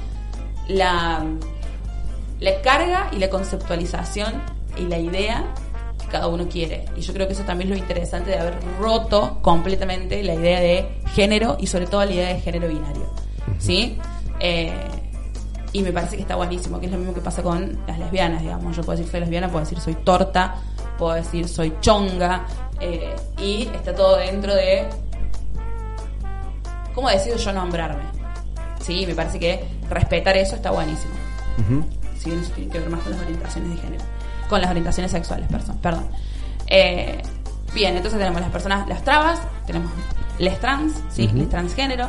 la, 0.69 1.23
la 2.41 2.61
carga 2.63 3.11
y 3.13 3.19
la 3.19 3.29
conceptualización 3.29 4.43
y 4.79 4.87
la 4.87 4.99
idea 4.99 5.45
que 6.01 6.07
cada 6.07 6.29
uno 6.29 6.49
quiere. 6.49 6.87
Y 6.97 7.03
yo 7.03 7.13
creo 7.13 7.27
que 7.27 7.35
eso 7.35 7.43
también 7.43 7.71
es 7.71 7.79
lo 7.79 7.83
interesante 7.85 8.31
de 8.31 8.39
haber 8.39 8.55
roto 8.81 9.41
completamente 9.43 10.23
la 10.23 10.35
idea 10.35 10.61
de 10.61 11.03
género 11.15 11.59
y 11.61 11.67
sobre 11.67 11.87
todo 11.87 12.07
la 12.07 12.13
idea 12.13 12.29
de 12.29 12.41
género 12.41 12.69
binario. 12.69 13.13
¿Sí? 13.59 13.99
Eh, 14.41 14.73
y 15.75 15.83
me 15.83 15.93
parece 15.93 16.17
que 16.17 16.23
está 16.23 16.37
buenísimo, 16.37 16.81
que 16.81 16.87
es 16.87 16.93
lo 16.93 16.99
mismo 16.99 17.13
que 17.13 17.21
pasa 17.21 17.43
con 17.43 17.81
las 17.87 17.99
lesbianas, 17.99 18.41
digamos. 18.41 18.77
Yo 18.77 18.83
puedo 18.83 18.97
decir 18.97 19.11
soy 19.11 19.21
lesbiana, 19.21 19.49
puedo 19.49 19.65
decir 19.65 19.81
soy 19.81 19.95
torta, 19.95 20.55
puedo 20.99 21.15
decir 21.15 21.49
soy 21.49 21.75
chonga, 21.81 22.47
eh, 22.81 23.15
y 23.39 23.69
está 23.75 23.95
todo 23.95 24.17
dentro 24.17 24.55
de 24.55 24.89
cómo 26.95 27.09
decido 27.09 27.37
yo 27.37 27.53
nombrarme. 27.53 28.05
Sí, 28.81 29.07
me 29.07 29.15
parece 29.15 29.39
que 29.39 29.65
respetar 29.89 30.37
eso 30.37 30.57
está 30.57 30.71
buenísimo. 30.71 31.15
Si 32.19 32.31
bien 32.31 32.43
eso 32.43 32.53
tiene 32.53 32.71
que 32.71 32.81
ver 32.81 32.91
más 32.91 33.01
con 33.01 33.13
las 33.13 33.23
orientaciones 33.23 33.71
de 33.71 33.77
género. 33.77 34.05
Con 34.49 34.61
las 34.61 34.71
orientaciones 34.71 35.13
sexuales, 35.13 35.49
perdón. 35.81 36.07
Eh, 36.67 37.23
bien, 37.73 37.97
entonces 37.97 38.19
tenemos 38.19 38.41
las 38.41 38.51
personas, 38.51 38.87
las 38.89 39.03
trabas, 39.03 39.41
tenemos 39.67 39.91
les 40.39 40.59
trans, 40.61 40.95
¿sí? 41.11 41.29
Les 41.29 41.49
transgénero. 41.49 42.09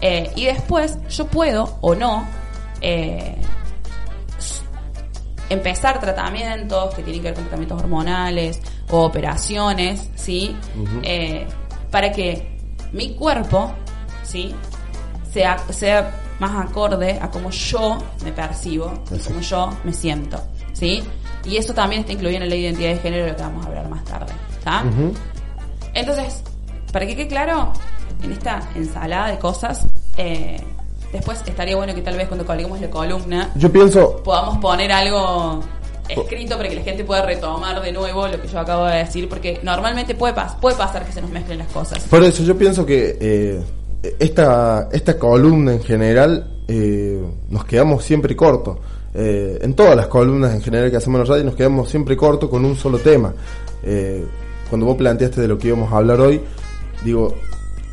Eh, 0.00 0.32
y 0.34 0.46
después 0.46 0.98
yo 1.08 1.26
puedo 1.28 1.78
o 1.80 1.94
no 1.94 2.26
eh, 2.80 3.36
empezar 5.52 6.00
tratamientos 6.00 6.94
que 6.94 7.02
tienen 7.02 7.22
que 7.22 7.28
ver 7.28 7.34
con 7.34 7.44
tratamientos 7.44 7.80
hormonales 7.82 8.60
o 8.90 9.04
operaciones, 9.04 10.10
¿sí? 10.14 10.56
Eh, 11.02 11.46
para 11.90 12.10
que 12.10 12.58
mi 12.92 13.14
cuerpo, 13.14 13.72
¿sí? 14.22 14.54
Sea, 15.30 15.58
sea 15.70 16.20
más 16.38 16.68
acorde 16.68 17.18
a 17.20 17.30
cómo 17.30 17.50
yo 17.50 17.98
me 18.24 18.32
percibo, 18.32 18.92
y 19.10 19.18
cómo 19.18 19.40
yo 19.40 19.70
me 19.84 19.92
siento, 19.92 20.42
¿sí? 20.72 21.02
Y 21.44 21.56
eso 21.56 21.74
también 21.74 22.00
está 22.00 22.12
incluido 22.12 22.42
en 22.42 22.48
la 22.48 22.54
identidad 22.54 22.90
de 22.90 22.98
género, 22.98 23.24
de 23.24 23.30
lo 23.30 23.36
que 23.36 23.42
vamos 23.42 23.64
a 23.64 23.68
hablar 23.68 23.88
más 23.88 24.04
tarde, 24.04 24.32
¿está? 24.58 24.84
Entonces, 25.94 26.42
para 26.92 27.06
que 27.06 27.16
quede 27.16 27.28
claro, 27.28 27.72
en 28.22 28.32
esta 28.32 28.60
ensalada 28.74 29.28
de 29.28 29.38
cosas, 29.38 29.86
eh, 30.16 30.60
después 31.12 31.40
estaría 31.46 31.76
bueno 31.76 31.94
que 31.94 32.02
tal 32.02 32.16
vez 32.16 32.26
cuando 32.28 32.44
colguemos 32.46 32.80
la 32.80 32.90
columna 32.90 33.50
Yo 33.54 33.70
pienso, 33.70 34.16
podamos 34.22 34.58
poner 34.58 34.90
algo 34.92 35.60
escrito 36.08 36.56
para 36.56 36.68
que 36.68 36.74
la 36.74 36.82
gente 36.82 37.04
pueda 37.04 37.24
retomar 37.24 37.80
de 37.80 37.92
nuevo 37.92 38.26
lo 38.28 38.40
que 38.40 38.48
yo 38.48 38.58
acabo 38.58 38.86
de 38.86 38.96
decir, 38.98 39.28
porque 39.28 39.60
normalmente 39.62 40.14
puede, 40.14 40.34
pas- 40.34 40.56
puede 40.60 40.76
pasar 40.76 41.04
que 41.06 41.12
se 41.12 41.20
nos 41.22 41.30
mezclen 41.30 41.58
las 41.58 41.68
cosas. 41.68 42.02
por 42.04 42.22
eso 42.22 42.42
yo 42.42 42.56
pienso 42.58 42.84
que 42.84 43.16
eh, 43.20 43.62
esta, 44.18 44.88
esta 44.92 45.18
columna 45.18 45.72
en 45.72 45.82
general 45.82 46.48
eh, 46.68 47.22
nos 47.48 47.64
quedamos 47.64 48.04
siempre 48.04 48.34
cortos. 48.36 48.78
Eh, 49.14 49.58
en 49.62 49.74
todas 49.74 49.94
las 49.94 50.06
columnas 50.06 50.54
en 50.54 50.62
general 50.62 50.90
que 50.90 50.96
hacemos 50.96 51.20
en 51.20 51.26
la 51.28 51.30
radio 51.34 51.44
nos 51.44 51.54
quedamos 51.54 51.88
siempre 51.88 52.16
cortos 52.16 52.48
con 52.50 52.64
un 52.64 52.76
solo 52.76 52.98
tema. 52.98 53.32
Eh, 53.82 54.24
cuando 54.68 54.86
vos 54.86 54.96
planteaste 54.96 55.40
de 55.40 55.48
lo 55.48 55.56
que 55.58 55.68
íbamos 55.68 55.92
a 55.92 55.96
hablar 55.98 56.20
hoy, 56.20 56.40
digo, 57.04 57.34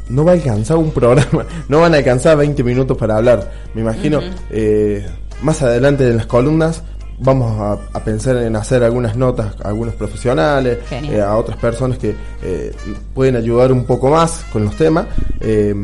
no 0.10 0.26
va 0.26 0.32
a 0.32 0.36
alcanzar 0.36 0.78
un 0.78 0.92
programa, 0.92 1.46
no 1.70 1.82
van 1.82 1.94
a 1.94 1.98
alcanzar 1.98 2.38
20 2.38 2.64
minutos 2.64 2.98
para 2.98 3.18
hablar. 3.18 3.52
Me 3.74 3.82
imagino, 3.82 4.20
eh, 4.50 5.06
más 5.42 5.62
adelante 5.62 6.08
en 6.08 6.18
las 6.18 6.26
columnas 6.26 6.84
vamos 7.22 7.60
a, 7.60 7.98
a 7.98 8.04
pensar 8.04 8.38
en 8.38 8.56
hacer 8.56 8.84
algunas 8.84 9.16
notas 9.16 9.54
a 9.64 9.70
algunos 9.70 9.94
profesionales, 9.96 10.80
eh, 10.92 11.22
a 11.22 11.36
otras 11.36 11.58
personas 11.58 11.98
que 11.98 12.16
eh, 12.42 12.72
pueden 13.14 13.36
ayudar 13.36 13.72
un 13.72 13.86
poco 13.86 14.10
más 14.10 14.46
con 14.52 14.66
los 14.66 14.76
temas. 14.76 15.08
Eh, 15.40 15.76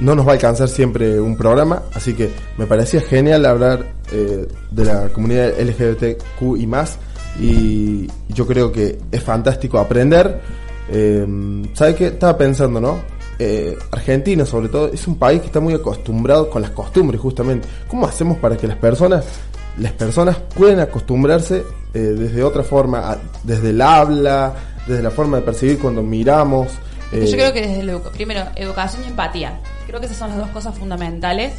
no 0.00 0.14
nos 0.14 0.26
va 0.26 0.30
a 0.30 0.34
alcanzar 0.34 0.68
siempre 0.68 1.20
un 1.20 1.36
programa, 1.36 1.82
así 1.94 2.14
que 2.14 2.30
me 2.56 2.66
parecía 2.66 3.00
genial 3.00 3.44
hablar 3.46 3.84
eh, 4.12 4.46
de 4.70 4.84
la 4.84 5.08
comunidad 5.08 5.52
LGBTQ 5.58 6.56
y 6.58 6.66
más. 6.66 6.98
Y 7.40 8.08
yo 8.28 8.46
creo 8.46 8.72
que 8.72 8.98
es 9.12 9.22
fantástico 9.22 9.78
aprender. 9.78 10.40
¿Sabes 11.74 11.94
qué? 11.94 12.06
Estaba 12.06 12.36
pensando, 12.36 12.80
¿no? 12.80 12.98
Eh, 13.38 13.76
Argentina, 13.92 14.44
sobre 14.44 14.68
todo, 14.68 14.88
es 14.92 15.06
un 15.06 15.16
país 15.16 15.40
que 15.40 15.46
está 15.46 15.60
muy 15.60 15.74
acostumbrado 15.74 16.50
con 16.50 16.60
las 16.62 16.72
costumbres, 16.72 17.20
justamente. 17.20 17.68
¿Cómo 17.88 18.06
hacemos 18.06 18.38
para 18.38 18.56
que 18.56 18.66
las 18.66 18.76
personas, 18.78 19.24
las 19.78 19.92
personas 19.92 20.36
puedan 20.56 20.80
acostumbrarse 20.80 21.62
eh, 21.94 21.98
desde 21.98 22.42
otra 22.42 22.62
forma, 22.64 23.12
a- 23.12 23.18
desde 23.44 23.70
el 23.70 23.80
habla, 23.80 24.54
desde 24.86 25.02
la 25.02 25.10
forma 25.10 25.36
de 25.38 25.42
percibir 25.44 25.78
cuando 25.78 26.02
miramos? 26.02 26.68
eh, 27.12 27.24
Yo 27.26 27.32
creo 27.36 27.52
que 27.52 27.60
desde 27.62 27.82
educa- 27.82 28.10
primero, 28.10 28.42
educación 28.56 29.02
y 29.04 29.08
empatía. 29.08 29.58
Creo 29.86 30.00
que 30.00 30.06
esas 30.06 30.18
son 30.18 30.28
las 30.30 30.38
dos 30.38 30.48
cosas 30.48 30.76
fundamentales 30.76 31.54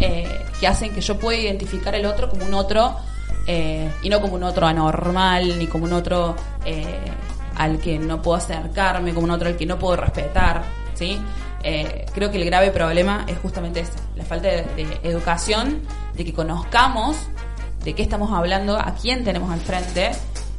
eh, 0.00 0.28
que 0.60 0.66
hacen 0.68 0.92
que 0.94 1.00
yo 1.00 1.18
pueda 1.18 1.36
identificar 1.38 1.94
el 1.94 2.06
otro 2.06 2.28
como 2.28 2.44
un 2.46 2.54
otro 2.54 2.94
eh, 3.48 3.90
y 4.02 4.08
no 4.08 4.20
como 4.20 4.34
un 4.34 4.42
otro 4.44 4.66
anormal, 4.66 5.58
ni 5.58 5.66
como 5.66 5.84
un 5.86 5.92
otro 5.94 6.36
eh, 6.64 6.84
al 7.56 7.78
que 7.78 7.98
no 7.98 8.20
puedo 8.22 8.36
acercarme, 8.36 9.12
como 9.14 9.24
un 9.24 9.30
otro 9.32 9.48
al 9.48 9.56
que 9.56 9.66
no 9.66 9.78
puedo 9.78 9.96
respetar. 9.96 10.62
¿Sí? 10.96 11.20
Eh, 11.62 12.06
creo 12.14 12.30
que 12.30 12.38
el 12.38 12.44
grave 12.44 12.70
problema 12.70 13.24
es 13.28 13.38
justamente 13.38 13.80
ese, 13.80 13.92
la 14.16 14.24
falta 14.24 14.48
de, 14.48 14.62
de 14.76 15.00
educación, 15.04 15.80
de 16.14 16.24
que 16.24 16.32
conozcamos 16.32 17.16
de 17.84 17.94
qué 17.94 18.02
estamos 18.02 18.32
hablando, 18.32 18.76
a 18.76 18.94
quién 19.00 19.22
tenemos 19.22 19.50
al 19.50 19.60
frente 19.60 20.10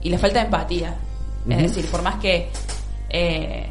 y 0.02 0.10
la 0.10 0.17
falta 0.17 0.39
de 0.39 0.45
empatía. 0.45 0.95
Es 1.50 1.62
decir, 1.62 1.86
por 1.91 2.02
más 2.02 2.15
que... 2.15 2.50
eh, 3.10 3.67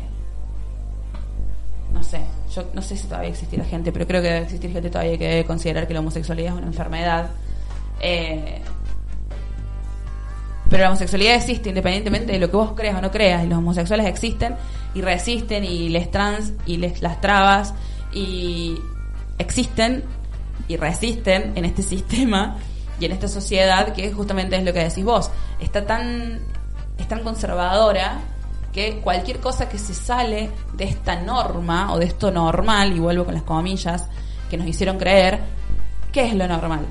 no 1.92 2.02
sé, 2.02 2.20
yo 2.54 2.64
no 2.74 2.82
sé 2.82 2.96
si 2.96 3.06
todavía 3.06 3.30
existirá 3.30 3.64
gente, 3.64 3.92
pero 3.92 4.06
creo 4.06 4.20
que 4.20 4.28
debe 4.28 4.42
existir 4.44 4.70
gente 4.72 4.90
todavía 4.90 5.16
que 5.16 5.28
debe 5.28 5.44
considerar 5.44 5.86
que 5.86 5.94
la 5.94 6.00
homosexualidad 6.00 6.52
es 6.52 6.58
una 6.58 6.66
enfermedad. 6.66 7.30
Eh, 8.00 8.60
pero 10.68 10.82
la 10.82 10.88
homosexualidad 10.88 11.36
existe 11.36 11.68
independientemente 11.68 12.32
de 12.32 12.38
lo 12.38 12.50
que 12.50 12.56
vos 12.56 12.72
creas 12.72 12.96
o 12.98 13.00
no 13.00 13.10
creas, 13.10 13.44
y 13.44 13.48
los 13.48 13.58
homosexuales 13.58 14.06
existen 14.06 14.56
y 14.94 15.00
resisten, 15.00 15.64
y 15.64 15.88
les 15.88 16.10
trans 16.10 16.52
y 16.66 16.78
les 16.78 17.02
las 17.02 17.20
trabas, 17.20 17.74
y 18.12 18.76
existen 19.38 20.04
y 20.68 20.76
resisten 20.76 21.52
en 21.56 21.64
este 21.64 21.82
sistema 21.94 22.56
y 22.98 23.04
en 23.04 23.12
esta 23.12 23.28
sociedad 23.28 23.92
que 23.92 24.12
justamente 24.12 24.56
es 24.56 24.64
lo 24.64 24.72
que 24.72 24.80
decís 24.80 25.04
vos. 25.04 25.30
Está 25.60 25.84
tan, 25.84 26.40
es 26.98 27.08
tan 27.08 27.22
conservadora 27.22 28.20
que 28.72 29.00
cualquier 29.00 29.40
cosa 29.40 29.68
que 29.68 29.78
se 29.78 29.94
sale 29.94 30.50
de 30.74 30.84
esta 30.84 31.20
norma 31.20 31.92
o 31.94 31.98
de 31.98 32.06
esto 32.06 32.30
normal, 32.30 32.94
y 32.94 33.00
vuelvo 33.00 33.24
con 33.24 33.34
las 33.34 33.42
comillas, 33.42 34.06
que 34.50 34.56
nos 34.56 34.66
hicieron 34.66 34.98
creer, 34.98 35.40
¿qué 36.12 36.26
es 36.26 36.34
lo 36.34 36.46
normal? 36.46 36.84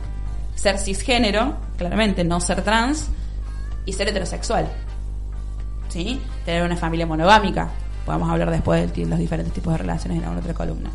Ser 0.55 0.79
cisgénero, 0.79 1.55
claramente, 1.77 2.23
no 2.23 2.39
ser 2.39 2.63
trans, 2.63 3.09
y 3.85 3.93
ser 3.93 4.09
heterosexual. 4.09 4.67
¿Sí? 5.89 6.21
Tener 6.45 6.63
una 6.63 6.75
familia 6.75 7.05
monogámica. 7.05 7.69
podemos 8.05 8.29
hablar 8.29 8.51
después 8.51 8.93
de 8.93 9.05
los 9.05 9.19
diferentes 9.19 9.53
tipos 9.53 9.73
de 9.73 9.77
relaciones 9.79 10.17
en 10.17 10.23
la 10.23 10.37
otra 10.37 10.53
columna. 10.53 10.89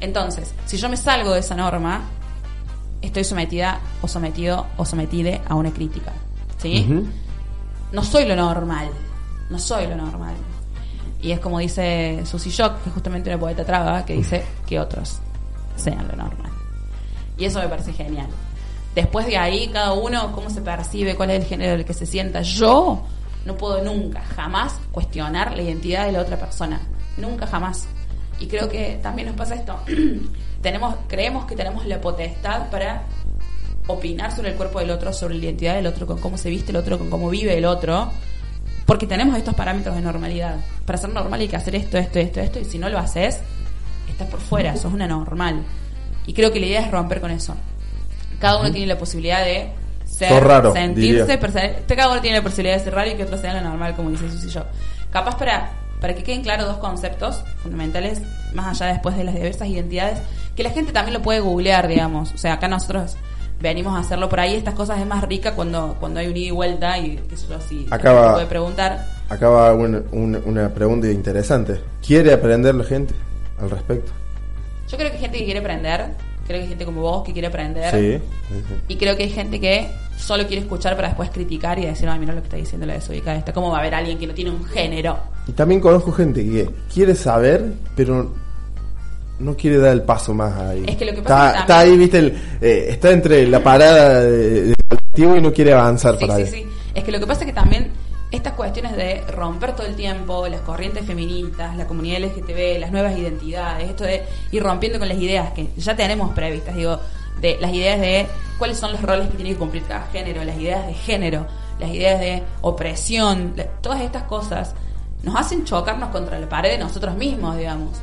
Entonces, 0.00 0.54
si 0.64 0.76
yo 0.76 0.88
me 0.88 0.96
salgo 0.96 1.32
de 1.32 1.40
esa 1.40 1.54
norma, 1.54 2.02
estoy 3.02 3.24
sometida 3.24 3.80
o 4.02 4.08
sometido 4.08 4.66
o 4.76 4.84
sometida 4.84 5.40
a 5.48 5.54
una 5.54 5.70
crítica. 5.72 6.12
¿Sí? 6.56 7.04
No 7.92 8.02
soy 8.02 8.26
lo 8.26 8.36
normal. 8.36 8.88
No 9.50 9.58
soy 9.58 9.86
lo 9.86 9.96
normal. 9.96 10.34
Y 11.20 11.32
es 11.32 11.40
como 11.40 11.58
dice 11.58 12.22
Susie 12.24 12.52
Shock, 12.52 12.82
que 12.82 12.90
es 12.90 12.94
justamente 12.94 13.30
una 13.30 13.38
poeta 13.38 13.64
traga, 13.64 14.04
que 14.04 14.14
dice 14.14 14.44
que 14.66 14.78
otros 14.78 15.18
sean 15.76 16.06
lo 16.06 16.16
normal. 16.16 16.50
Y 17.36 17.44
eso 17.44 17.60
me 17.60 17.68
parece 17.68 17.92
genial. 17.92 18.28
Después 18.98 19.26
de 19.26 19.36
ahí, 19.36 19.68
cada 19.68 19.92
uno, 19.92 20.32
cómo 20.32 20.50
se 20.50 20.60
percibe, 20.60 21.14
cuál 21.14 21.30
es 21.30 21.42
el 21.42 21.48
género 21.48 21.70
del 21.70 21.84
que 21.84 21.94
se 21.94 22.04
sienta. 22.04 22.42
Yo 22.42 23.06
no 23.44 23.56
puedo 23.56 23.80
nunca, 23.84 24.20
jamás 24.34 24.80
cuestionar 24.90 25.56
la 25.56 25.62
identidad 25.62 26.06
de 26.06 26.10
la 26.10 26.20
otra 26.20 26.36
persona. 26.36 26.80
Nunca, 27.16 27.46
jamás. 27.46 27.86
Y 28.40 28.48
creo 28.48 28.68
que 28.68 28.98
también 29.00 29.28
nos 29.28 29.36
pasa 29.36 29.54
esto. 29.54 29.78
tenemos, 30.62 30.96
creemos 31.06 31.44
que 31.44 31.54
tenemos 31.54 31.86
la 31.86 32.00
potestad 32.00 32.70
para 32.70 33.04
opinar 33.86 34.34
sobre 34.34 34.48
el 34.48 34.56
cuerpo 34.56 34.80
del 34.80 34.90
otro, 34.90 35.12
sobre 35.12 35.36
la 35.36 35.44
identidad 35.44 35.76
del 35.76 35.86
otro, 35.86 36.04
con 36.04 36.18
cómo 36.18 36.36
se 36.36 36.50
viste 36.50 36.72
el 36.72 36.76
otro, 36.76 36.98
con 36.98 37.08
cómo 37.08 37.30
vive 37.30 37.56
el 37.56 37.66
otro, 37.66 38.10
porque 38.84 39.06
tenemos 39.06 39.38
estos 39.38 39.54
parámetros 39.54 39.94
de 39.94 40.02
normalidad. 40.02 40.56
Para 40.84 40.98
ser 40.98 41.10
normal 41.10 41.38
hay 41.38 41.46
que 41.46 41.54
hacer 41.54 41.76
esto, 41.76 41.98
esto, 41.98 42.18
esto, 42.18 42.40
esto, 42.40 42.58
y 42.58 42.64
si 42.64 42.80
no 42.80 42.88
lo 42.88 42.98
haces, 42.98 43.38
estás 44.10 44.26
por 44.28 44.40
fuera, 44.40 44.76
sos 44.76 44.92
una 44.92 45.06
normal. 45.06 45.62
Y 46.26 46.34
creo 46.34 46.50
que 46.50 46.58
la 46.58 46.66
idea 46.66 46.80
es 46.80 46.90
romper 46.90 47.20
con 47.20 47.30
eso. 47.30 47.54
Cada 48.38 48.58
uno 48.60 48.70
tiene 48.70 48.86
la 48.86 48.98
posibilidad 48.98 49.44
de 49.44 49.72
ser, 50.04 50.42
raro, 50.42 50.72
sentirse, 50.72 51.38
cada 51.86 52.10
uno 52.10 52.20
tiene 52.20 52.38
la 52.38 52.42
posibilidad 52.42 52.76
de 52.76 52.84
ser 52.84 52.94
raro 52.94 53.10
y 53.10 53.14
que 53.14 53.24
otro 53.24 53.38
sea 53.38 53.54
lo 53.54 53.60
normal, 53.60 53.94
como 53.94 54.10
dice 54.10 54.30
Susi 54.30 54.48
yo. 54.48 54.64
Capaz 55.10 55.36
para, 55.36 55.70
para 56.00 56.14
que 56.14 56.22
queden 56.22 56.42
claros 56.42 56.66
dos 56.66 56.78
conceptos 56.78 57.44
fundamentales, 57.62 58.22
más 58.54 58.80
allá 58.80 58.92
después 58.92 59.16
de 59.16 59.24
las 59.24 59.34
diversas 59.34 59.68
identidades, 59.68 60.18
que 60.56 60.62
la 60.62 60.70
gente 60.70 60.92
también 60.92 61.14
lo 61.14 61.22
puede 61.22 61.40
googlear, 61.40 61.88
digamos. 61.88 62.32
O 62.32 62.38
sea, 62.38 62.54
acá 62.54 62.68
nosotros 62.68 63.16
venimos 63.60 63.94
a 63.96 64.00
hacerlo 64.00 64.28
por 64.28 64.40
ahí. 64.40 64.54
Estas 64.54 64.74
cosas 64.74 65.00
es 65.00 65.06
más 65.06 65.22
rica 65.24 65.54
cuando, 65.54 65.96
cuando 65.98 66.20
hay 66.20 66.28
un 66.28 66.36
ida 66.36 66.46
y 66.46 66.50
vuelta 66.50 66.98
y 66.98 67.16
qué 67.16 67.36
sé 67.36 67.46
yo, 67.48 67.60
si 67.60 67.86
acaba, 67.90 68.34
puede 68.34 68.46
preguntar. 68.46 69.06
Acaba 69.28 69.72
una, 69.74 70.02
una, 70.12 70.68
pregunta 70.70 71.08
interesante. 71.08 71.80
¿Quiere 72.04 72.32
aprender 72.32 72.74
la 72.74 72.84
gente 72.84 73.14
al 73.60 73.70
respecto? 73.70 74.12
Yo 74.88 74.96
creo 74.96 75.10
que 75.10 75.16
hay 75.16 75.22
gente 75.22 75.38
que 75.38 75.44
quiere 75.44 75.60
aprender, 75.60 76.06
creo 76.48 76.60
que 76.60 76.64
hay 76.64 76.68
gente 76.70 76.84
como 76.84 77.02
vos 77.02 77.22
que 77.24 77.32
quiere 77.32 77.48
aprender. 77.48 77.94
Sí, 77.94 78.20
Y 78.88 78.96
creo 78.96 79.16
que 79.16 79.24
hay 79.24 79.30
gente 79.30 79.60
que 79.60 79.88
solo 80.16 80.46
quiere 80.46 80.62
escuchar 80.62 80.96
para 80.96 81.08
después 81.08 81.30
criticar 81.30 81.78
y 81.78 81.86
decir, 81.86 82.08
ay, 82.08 82.18
mira 82.18 82.32
lo 82.32 82.40
que 82.40 82.46
está 82.46 82.56
diciendo 82.56 82.86
la 82.86 82.94
desubicada 82.94 83.36
esta. 83.36 83.52
¿Cómo 83.52 83.70
va 83.70 83.76
a 83.76 83.80
haber 83.80 83.94
alguien 83.94 84.18
que 84.18 84.26
no 84.26 84.34
tiene 84.34 84.50
un 84.50 84.64
género? 84.64 85.18
Y 85.46 85.52
también 85.52 85.80
conozco 85.80 86.10
gente 86.10 86.42
que 86.42 86.68
quiere 86.92 87.14
saber, 87.14 87.74
pero 87.94 88.34
no 89.38 89.56
quiere 89.56 89.76
dar 89.76 89.92
el 89.92 90.02
paso 90.02 90.34
más 90.34 90.58
ahí. 90.58 90.84
Es 90.88 90.96
que 90.96 91.04
lo 91.04 91.14
que 91.14 91.22
pasa 91.22 91.48
está, 91.50 91.60
está 91.60 91.78
ahí, 91.80 91.96
viste, 91.96 92.18
el, 92.18 92.26
eh, 92.60 92.86
está 92.88 93.10
entre 93.12 93.46
la 93.46 93.62
parada 93.62 94.22
del 94.22 94.74
colectivo 94.88 95.36
y 95.36 95.42
no 95.42 95.52
quiere 95.52 95.74
avanzar 95.74 96.18
para 96.18 96.36
sí, 96.36 96.46
Sí, 96.46 96.50
sí, 96.50 96.66
es 96.94 97.04
que 97.04 97.12
lo 97.12 97.20
que 97.20 97.26
pasa 97.26 97.42
es 97.42 97.46
que 97.46 97.52
también 97.52 97.90
estas 98.30 98.52
cuestiones 98.52 98.96
de 98.96 99.22
romper 99.28 99.74
todo 99.74 99.86
el 99.86 99.96
tiempo 99.96 100.46
las 100.48 100.60
corrientes 100.60 101.06
feministas, 101.06 101.76
la 101.76 101.86
comunidad 101.86 102.20
LGTB, 102.20 102.78
las 102.78 102.90
nuevas 102.90 103.16
identidades, 103.16 103.88
esto 103.88 104.04
de 104.04 104.24
ir 104.52 104.62
rompiendo 104.62 104.98
con 104.98 105.08
las 105.08 105.18
ideas 105.18 105.52
que 105.52 105.70
ya 105.76 105.96
tenemos 105.96 106.32
previstas, 106.34 106.74
digo, 106.74 107.00
de 107.40 107.56
las 107.60 107.72
ideas 107.72 108.00
de 108.00 108.26
cuáles 108.58 108.78
son 108.78 108.92
los 108.92 109.00
roles 109.00 109.28
que 109.28 109.36
tiene 109.36 109.52
que 109.52 109.56
cumplir 109.56 109.84
cada 109.84 110.06
género, 110.08 110.44
las 110.44 110.56
ideas 110.58 110.86
de 110.86 110.94
género, 110.94 111.46
las 111.78 111.90
ideas 111.90 112.20
de 112.20 112.42
opresión, 112.60 113.54
todas 113.80 114.00
estas 114.00 114.24
cosas 114.24 114.74
nos 115.22 115.36
hacen 115.36 115.64
chocarnos 115.64 116.10
contra 116.10 116.38
la 116.38 116.48
pared 116.48 116.72
de 116.72 116.78
nosotros 116.78 117.14
mismos, 117.14 117.56
digamos. 117.56 117.98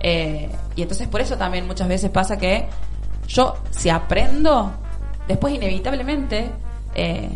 Eh, 0.00 0.50
y 0.76 0.82
entonces 0.82 1.08
por 1.08 1.20
eso 1.20 1.36
también 1.36 1.66
muchas 1.66 1.88
veces 1.88 2.10
pasa 2.10 2.36
que 2.36 2.66
yo, 3.28 3.56
si 3.70 3.88
aprendo, 3.88 4.72
después 5.28 5.54
inevitablemente 5.54 6.50
eh, 6.94 7.30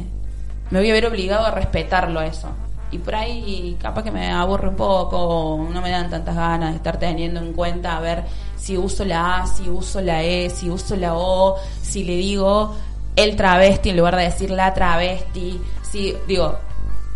me 0.75 0.81
voy 0.81 0.91
a 0.91 0.95
ver 0.95 1.07
obligado 1.07 1.47
a 1.47 1.53
respetarlo 1.53 2.19
a 2.19 2.27
eso. 2.27 2.49
Y 2.91 2.99
por 2.99 3.15
ahí 3.15 3.77
capaz 3.81 4.03
que 4.03 4.11
me 4.11 4.33
aburre 4.33 4.71
un 4.71 4.75
poco, 4.75 5.69
no 5.73 5.81
me 5.81 5.89
dan 5.89 6.11
tantas 6.11 6.35
ganas 6.35 6.71
de 6.71 6.77
estar 6.79 6.99
teniendo 6.99 7.39
en 7.39 7.53
cuenta 7.53 7.97
a 7.97 8.01
ver 8.01 8.25
si 8.57 8.77
uso 8.77 9.05
la 9.05 9.37
A, 9.37 9.47
si 9.47 9.69
uso 9.69 10.01
la 10.01 10.25
E, 10.25 10.51
si 10.51 10.69
uso 10.69 10.97
la 10.97 11.15
O, 11.15 11.57
si 11.81 12.03
le 12.03 12.17
digo 12.17 12.75
el 13.15 13.37
travesti 13.37 13.91
en 13.91 13.99
lugar 13.99 14.17
de 14.17 14.25
decir 14.25 14.51
la 14.51 14.75
travesti. 14.75 15.61
Si, 15.83 16.13
digo, 16.27 16.59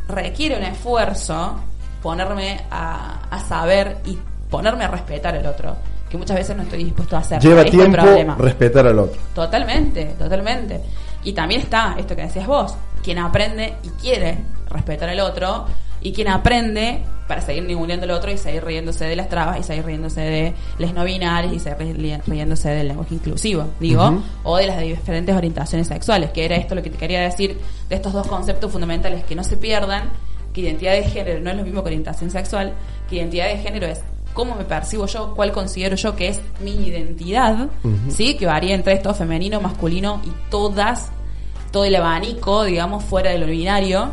requiere 0.06 0.56
un 0.56 0.62
esfuerzo 0.62 1.56
ponerme 2.00 2.60
a, 2.70 3.22
a 3.28 3.40
saber 3.40 3.98
y 4.04 4.16
ponerme 4.48 4.84
a 4.84 4.88
respetar 4.88 5.34
al 5.34 5.46
otro, 5.46 5.74
que 6.08 6.16
muchas 6.16 6.36
veces 6.36 6.56
no 6.56 6.62
estoy 6.62 6.84
dispuesto 6.84 7.16
a 7.16 7.18
hacer. 7.18 7.42
Lleva 7.42 7.64
tiempo 7.64 8.06
respetar 8.38 8.86
al 8.86 9.00
otro. 9.00 9.20
Totalmente, 9.34 10.14
totalmente. 10.16 10.80
Y 11.24 11.32
también 11.32 11.62
está 11.62 11.96
esto 11.98 12.14
que 12.14 12.22
decías 12.22 12.46
vos, 12.46 12.76
quien 13.02 13.18
aprende 13.18 13.74
y 13.82 13.88
quiere 14.00 14.38
respetar 14.68 15.08
al 15.08 15.20
otro 15.20 15.66
y 16.00 16.12
quien 16.12 16.28
aprende 16.28 17.02
para 17.26 17.42
seguir 17.42 17.64
ninguneando 17.64 18.04
al 18.04 18.12
otro 18.12 18.30
y 18.30 18.38
seguir 18.38 18.64
riéndose 18.64 19.04
de 19.04 19.14
las 19.14 19.28
trabas 19.28 19.60
y 19.60 19.62
seguir 19.62 19.84
riéndose 19.84 20.20
de 20.20 20.54
les 20.78 20.94
no 20.94 21.04
binarias 21.04 21.52
y 21.52 21.58
seguir 21.58 22.20
riéndose 22.26 22.70
del 22.70 22.88
lenguaje 22.88 23.14
inclusivo, 23.14 23.66
digo, 23.78 24.22
o 24.44 24.56
de 24.56 24.66
las 24.66 24.80
diferentes 24.80 25.36
orientaciones 25.36 25.88
sexuales, 25.88 26.30
que 26.30 26.44
era 26.44 26.56
esto 26.56 26.74
lo 26.74 26.82
que 26.82 26.90
te 26.90 26.96
quería 26.96 27.20
decir 27.20 27.58
de 27.88 27.94
estos 27.94 28.12
dos 28.12 28.26
conceptos 28.26 28.72
fundamentales 28.72 29.24
que 29.24 29.34
no 29.34 29.44
se 29.44 29.58
pierdan, 29.58 30.10
que 30.52 30.62
identidad 30.62 30.92
de 30.92 31.04
género 31.04 31.40
no 31.40 31.50
es 31.50 31.56
lo 31.56 31.64
mismo 31.64 31.82
que 31.82 31.88
orientación 31.88 32.30
sexual, 32.30 32.72
que 33.08 33.16
identidad 33.16 33.48
de 33.48 33.58
género 33.58 33.86
es 33.86 34.00
cómo 34.32 34.54
me 34.54 34.64
percibo 34.64 35.06
yo, 35.06 35.34
cuál 35.34 35.52
considero 35.52 35.96
yo 35.96 36.16
que 36.16 36.28
es 36.28 36.40
mi 36.60 36.70
identidad, 36.70 37.68
¿sí? 38.08 38.36
Que 38.36 38.46
varía 38.46 38.74
entre 38.74 38.94
esto, 38.94 39.12
femenino, 39.12 39.60
masculino 39.60 40.22
y 40.24 40.30
todas, 40.50 41.10
todo 41.70 41.84
el 41.84 41.94
abanico, 41.96 42.64
digamos, 42.64 43.04
fuera 43.04 43.30
de 43.30 43.38
lo 43.38 43.46
binario, 43.46 44.12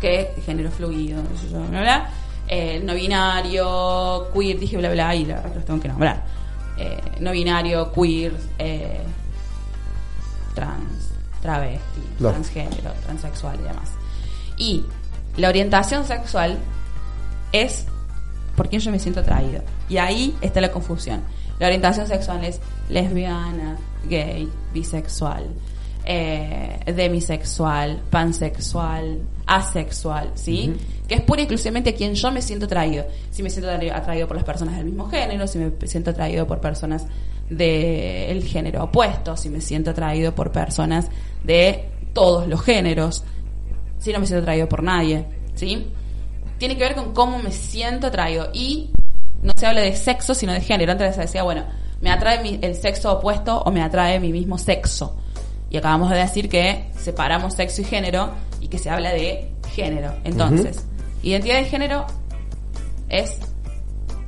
que 0.00 0.32
es 0.36 0.44
género 0.44 0.70
fluido, 0.70 1.22
bla, 1.70 1.80
bla, 1.80 2.10
eh, 2.48 2.80
no 2.84 2.94
binario, 2.94 4.28
queer, 4.32 4.58
dije 4.58 4.76
bla, 4.76 4.90
bla, 4.90 5.14
y 5.14 5.24
la 5.24 5.36
verdad 5.36 5.54
los 5.54 5.64
tengo 5.64 5.80
que 5.80 5.88
nombrar. 5.88 6.22
Eh, 6.76 7.00
no 7.20 7.30
binario, 7.30 7.92
queer, 7.92 8.34
eh, 8.58 9.00
trans, 10.54 11.12
travesti, 11.40 12.00
transgénero, 12.18 12.92
transexual 13.04 13.58
y 13.60 13.62
demás. 13.62 13.90
Y 14.56 14.84
la 15.36 15.48
orientación 15.48 16.04
sexual 16.04 16.58
es 17.52 17.86
por 18.56 18.68
quién 18.68 18.80
yo 18.80 18.90
me 18.90 18.98
siento 18.98 19.20
atraído. 19.20 19.62
Y 19.88 19.96
ahí 19.96 20.36
está 20.40 20.60
la 20.60 20.70
confusión. 20.70 21.22
La 21.58 21.66
orientación 21.66 22.06
sexual 22.06 22.44
es 22.44 22.60
lesbiana, 22.88 23.76
gay, 24.08 24.48
bisexual, 24.72 25.46
eh, 26.04 26.80
demisexual, 26.94 28.02
pansexual, 28.10 29.20
asexual, 29.46 30.30
¿sí? 30.34 30.74
Que 31.08 31.16
es 31.16 31.20
pura 31.22 31.40
y 31.40 31.44
exclusivamente 31.44 31.90
a 31.90 31.94
quien 31.94 32.14
yo 32.14 32.30
me 32.30 32.42
siento 32.42 32.66
atraído. 32.66 33.06
Si 33.30 33.42
me 33.42 33.50
siento 33.50 33.70
atraído 33.70 34.26
por 34.26 34.36
las 34.36 34.44
personas 34.44 34.76
del 34.76 34.86
mismo 34.86 35.08
género, 35.08 35.46
si 35.46 35.58
me 35.58 35.72
siento 35.86 36.10
atraído 36.10 36.46
por 36.46 36.60
personas 36.60 37.06
del 37.48 38.42
género 38.44 38.84
opuesto, 38.84 39.36
si 39.36 39.50
me 39.50 39.60
siento 39.60 39.90
atraído 39.90 40.34
por 40.34 40.50
personas 40.50 41.08
de 41.42 41.88
todos 42.12 42.48
los 42.48 42.62
géneros, 42.62 43.24
si 43.98 44.12
no 44.12 44.20
me 44.20 44.26
siento 44.26 44.42
atraído 44.42 44.68
por 44.68 44.82
nadie, 44.82 45.26
¿sí? 45.54 45.86
tiene 46.58 46.76
que 46.76 46.84
ver 46.84 46.94
con 46.94 47.12
cómo 47.12 47.38
me 47.38 47.52
siento 47.52 48.06
atraído. 48.06 48.48
Y 48.52 48.90
no 49.42 49.52
se 49.56 49.66
habla 49.66 49.82
de 49.82 49.94
sexo, 49.94 50.34
sino 50.34 50.52
de 50.52 50.60
género. 50.60 50.92
Antes 50.92 51.14
se 51.14 51.22
decía, 51.22 51.42
bueno, 51.42 51.64
me 52.00 52.10
atrae 52.10 52.58
el 52.62 52.74
sexo 52.74 53.12
opuesto 53.12 53.60
o 53.60 53.70
me 53.70 53.82
atrae 53.82 54.20
mi 54.20 54.32
mismo 54.32 54.58
sexo. 54.58 55.16
Y 55.74 55.76
acabamos 55.76 56.08
de 56.08 56.18
decir 56.18 56.48
que 56.48 56.84
separamos 56.96 57.54
sexo 57.54 57.80
y 57.80 57.84
género 57.84 58.30
y 58.60 58.68
que 58.68 58.78
se 58.78 58.90
habla 58.90 59.12
de 59.12 59.50
género. 59.74 60.14
Entonces, 60.22 60.86
identidad 61.20 61.56
de 61.56 61.64
género 61.64 62.06
es 63.08 63.40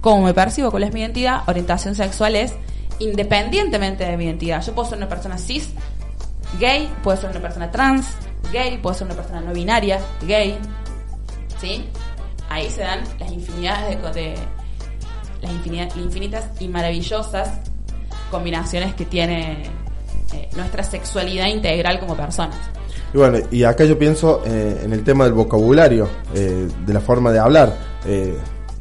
cómo 0.00 0.24
me 0.24 0.34
percibo, 0.34 0.72
cuál 0.72 0.82
es 0.82 0.92
mi 0.92 1.02
identidad. 1.02 1.44
Orientación 1.46 1.94
sexual 1.94 2.34
es 2.34 2.52
independientemente 2.98 4.04
de 4.04 4.16
mi 4.16 4.24
identidad. 4.24 4.60
Yo 4.60 4.74
puedo 4.74 4.88
ser 4.88 4.98
una 4.98 5.08
persona 5.08 5.38
cis, 5.38 5.70
gay, 6.58 6.92
puedo 7.04 7.16
ser 7.16 7.30
una 7.30 7.38
persona 7.38 7.70
trans, 7.70 8.08
gay, 8.52 8.78
puedo 8.78 8.96
ser 8.96 9.06
una 9.06 9.14
persona 9.14 9.40
no 9.40 9.52
binaria, 9.52 10.00
gay, 10.26 10.58
¿sí? 11.60 11.84
ahí 12.48 12.68
se 12.70 12.80
dan 12.80 13.04
las 13.20 13.30
infinidades 13.30 14.02
de, 14.16 14.34
las 15.42 15.52
infinitas 15.96 16.50
y 16.58 16.66
maravillosas 16.66 17.60
combinaciones 18.32 18.94
que 18.96 19.04
tiene 19.04 19.85
eh, 20.32 20.48
nuestra 20.56 20.82
sexualidad 20.82 21.46
integral 21.46 21.98
como 22.00 22.16
personas. 22.16 22.56
Y 23.12 23.18
bueno, 23.18 23.38
y 23.50 23.64
acá 23.64 23.84
yo 23.84 23.98
pienso 23.98 24.42
eh, 24.46 24.82
en 24.84 24.92
el 24.92 25.04
tema 25.04 25.24
del 25.24 25.32
vocabulario, 25.32 26.08
eh, 26.34 26.68
de 26.84 26.92
la 26.92 27.00
forma 27.00 27.32
de 27.32 27.38
hablar. 27.38 27.76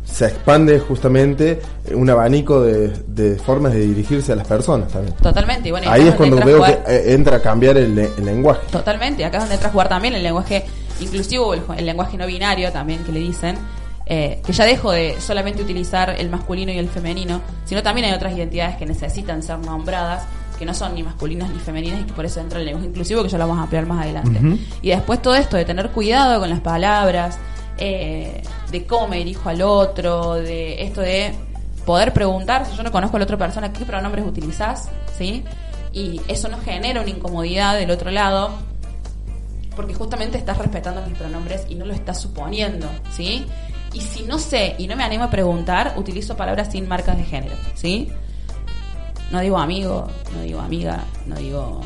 se 0.03 0.27
expande 0.27 0.79
justamente 0.79 1.59
un 1.93 2.09
abanico 2.09 2.61
de, 2.61 3.35
formas 3.43 3.73
de 3.73 3.79
dirigirse 3.79 4.31
a 4.31 4.35
las 4.35 4.47
personas 4.47 4.91
también. 4.91 5.15
Totalmente. 5.15 5.71
bueno, 5.71 5.89
Ahí 5.89 6.07
es 6.07 6.15
cuando 6.15 6.37
veo 6.37 6.63
que 6.63 7.13
entra 7.13 7.37
a 7.37 7.41
cambiar 7.41 7.77
el, 7.77 7.97
el 7.97 8.25
lenguaje. 8.25 8.61
Totalmente. 8.71 9.25
Acá 9.25 9.37
es 9.37 9.43
donde 9.43 9.55
entra 9.55 9.69
a 9.69 9.71
jugar 9.71 9.89
también 9.89 10.13
el 10.15 10.23
lenguaje 10.23 10.65
inclusivo 10.99 11.53
el, 11.53 11.85
lenguaje 11.85 12.17
no 12.17 12.27
binario 12.27 12.71
también 12.71 13.03
que 13.03 13.11
le 13.11 13.19
dicen, 13.19 13.57
eh, 14.05 14.41
que 14.45 14.53
ya 14.53 14.65
dejo 14.65 14.91
de 14.91 15.19
solamente 15.19 15.61
utilizar 15.61 16.09
el 16.17 16.29
masculino 16.29 16.71
y 16.71 16.77
el 16.77 16.89
femenino, 16.89 17.41
sino 17.65 17.81
también 17.81 18.07
hay 18.07 18.13
otras 18.13 18.35
identidades 18.35 18.77
que 18.77 18.85
necesitan 18.85 19.41
ser 19.41 19.59
nombradas, 19.59 20.23
que 20.55 20.65
no 20.65 20.73
son 20.73 20.95
ni 20.95 21.03
masculinas 21.03 21.49
ni 21.49 21.59
femeninas 21.59 22.01
y 22.01 22.03
que 22.05 22.13
por 22.13 22.25
eso 22.25 22.39
entra 22.39 22.59
el 22.59 22.65
lenguaje 22.65 22.87
inclusivo, 22.87 23.23
que 23.23 23.29
ya 23.29 23.37
lo 23.37 23.47
vamos 23.47 23.59
a 23.59 23.63
ampliar 23.63 23.85
más 23.85 24.03
adelante. 24.03 24.39
Y 24.81 24.89
después 24.89 25.21
todo 25.21 25.35
esto 25.35 25.57
de 25.57 25.65
tener 25.65 25.89
cuidado 25.91 26.39
con 26.39 26.49
las 26.49 26.61
palabras, 26.61 27.37
eh, 27.77 28.41
de 28.71 28.85
cómo 28.85 29.07
me 29.09 29.17
dirijo 29.17 29.49
al 29.49 29.61
otro, 29.61 30.35
de 30.35 30.83
esto 30.83 31.01
de 31.01 31.33
poder 31.85 32.13
preguntar, 32.13 32.65
si 32.65 32.75
yo 32.75 32.83
no 32.83 32.91
conozco 32.91 33.17
a 33.17 33.19
la 33.19 33.25
otra 33.25 33.37
persona, 33.37 33.71
qué 33.71 33.85
pronombres 33.85 34.25
utilizás, 34.25 34.89
¿sí? 35.17 35.43
Y 35.93 36.19
eso 36.27 36.49
no 36.49 36.59
genera 36.59 37.01
una 37.01 37.09
incomodidad 37.09 37.77
del 37.77 37.91
otro 37.91 38.11
lado, 38.11 38.51
porque 39.75 39.93
justamente 39.93 40.37
estás 40.37 40.57
respetando 40.57 41.01
mis 41.05 41.17
pronombres 41.17 41.65
y 41.69 41.75
no 41.75 41.85
lo 41.85 41.93
estás 41.93 42.21
suponiendo, 42.21 42.89
¿sí? 43.11 43.45
Y 43.93 44.01
si 44.01 44.23
no 44.23 44.39
sé 44.39 44.75
y 44.77 44.87
no 44.87 44.95
me 44.95 45.03
animo 45.03 45.25
a 45.25 45.29
preguntar, 45.29 45.93
utilizo 45.95 46.35
palabras 46.35 46.71
sin 46.71 46.87
marcas 46.87 47.17
de 47.17 47.23
género, 47.23 47.55
¿sí? 47.75 48.11
No 49.31 49.39
digo 49.39 49.57
amigo, 49.57 50.07
no 50.33 50.41
digo 50.41 50.59
amiga, 50.59 51.03
no 51.25 51.35
digo. 51.35 51.81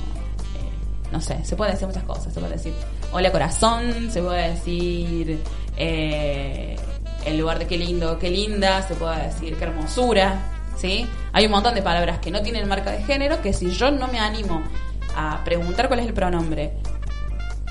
eh, 0.56 1.10
no 1.12 1.21
sé, 1.21 1.43
se 1.45 1.56
puede 1.56 1.71
decir 1.71 1.88
muchas 1.88 2.04
cosas. 2.04 2.34
Se 2.34 2.39
puede 2.39 2.54
decir 2.54 2.73
hola 3.12 3.32
corazón, 3.32 4.10
se 4.12 4.21
puede 4.21 4.52
decir. 4.52 5.39
eh, 5.78 6.75
en 7.25 7.38
lugar 7.38 7.60
de 7.60 7.67
qué 7.67 7.78
lindo, 7.78 8.17
qué 8.17 8.30
linda, 8.30 8.82
se 8.88 8.95
puede 8.95 9.23
decir 9.28 9.56
qué 9.58 9.65
hermosura, 9.65 10.39
¿sí? 10.78 11.06
Hay 11.34 11.45
un 11.45 11.52
montón 11.52 11.75
de 11.75 11.82
palabras 11.82 12.19
que 12.19 12.32
no 12.32 12.41
tienen 12.41 12.67
marca 12.67 12.91
de 12.91 13.04
género 13.04 13.41
que 13.41 13.52
si 13.52 13.71
yo 13.71 13.91
no 13.91 14.08
me 14.08 14.19
animo 14.19 14.62
a 15.17 15.41
preguntar 15.43 15.88
cuál 15.89 15.99
es 15.99 16.06
el 16.08 16.13
pronombre, 16.13 16.73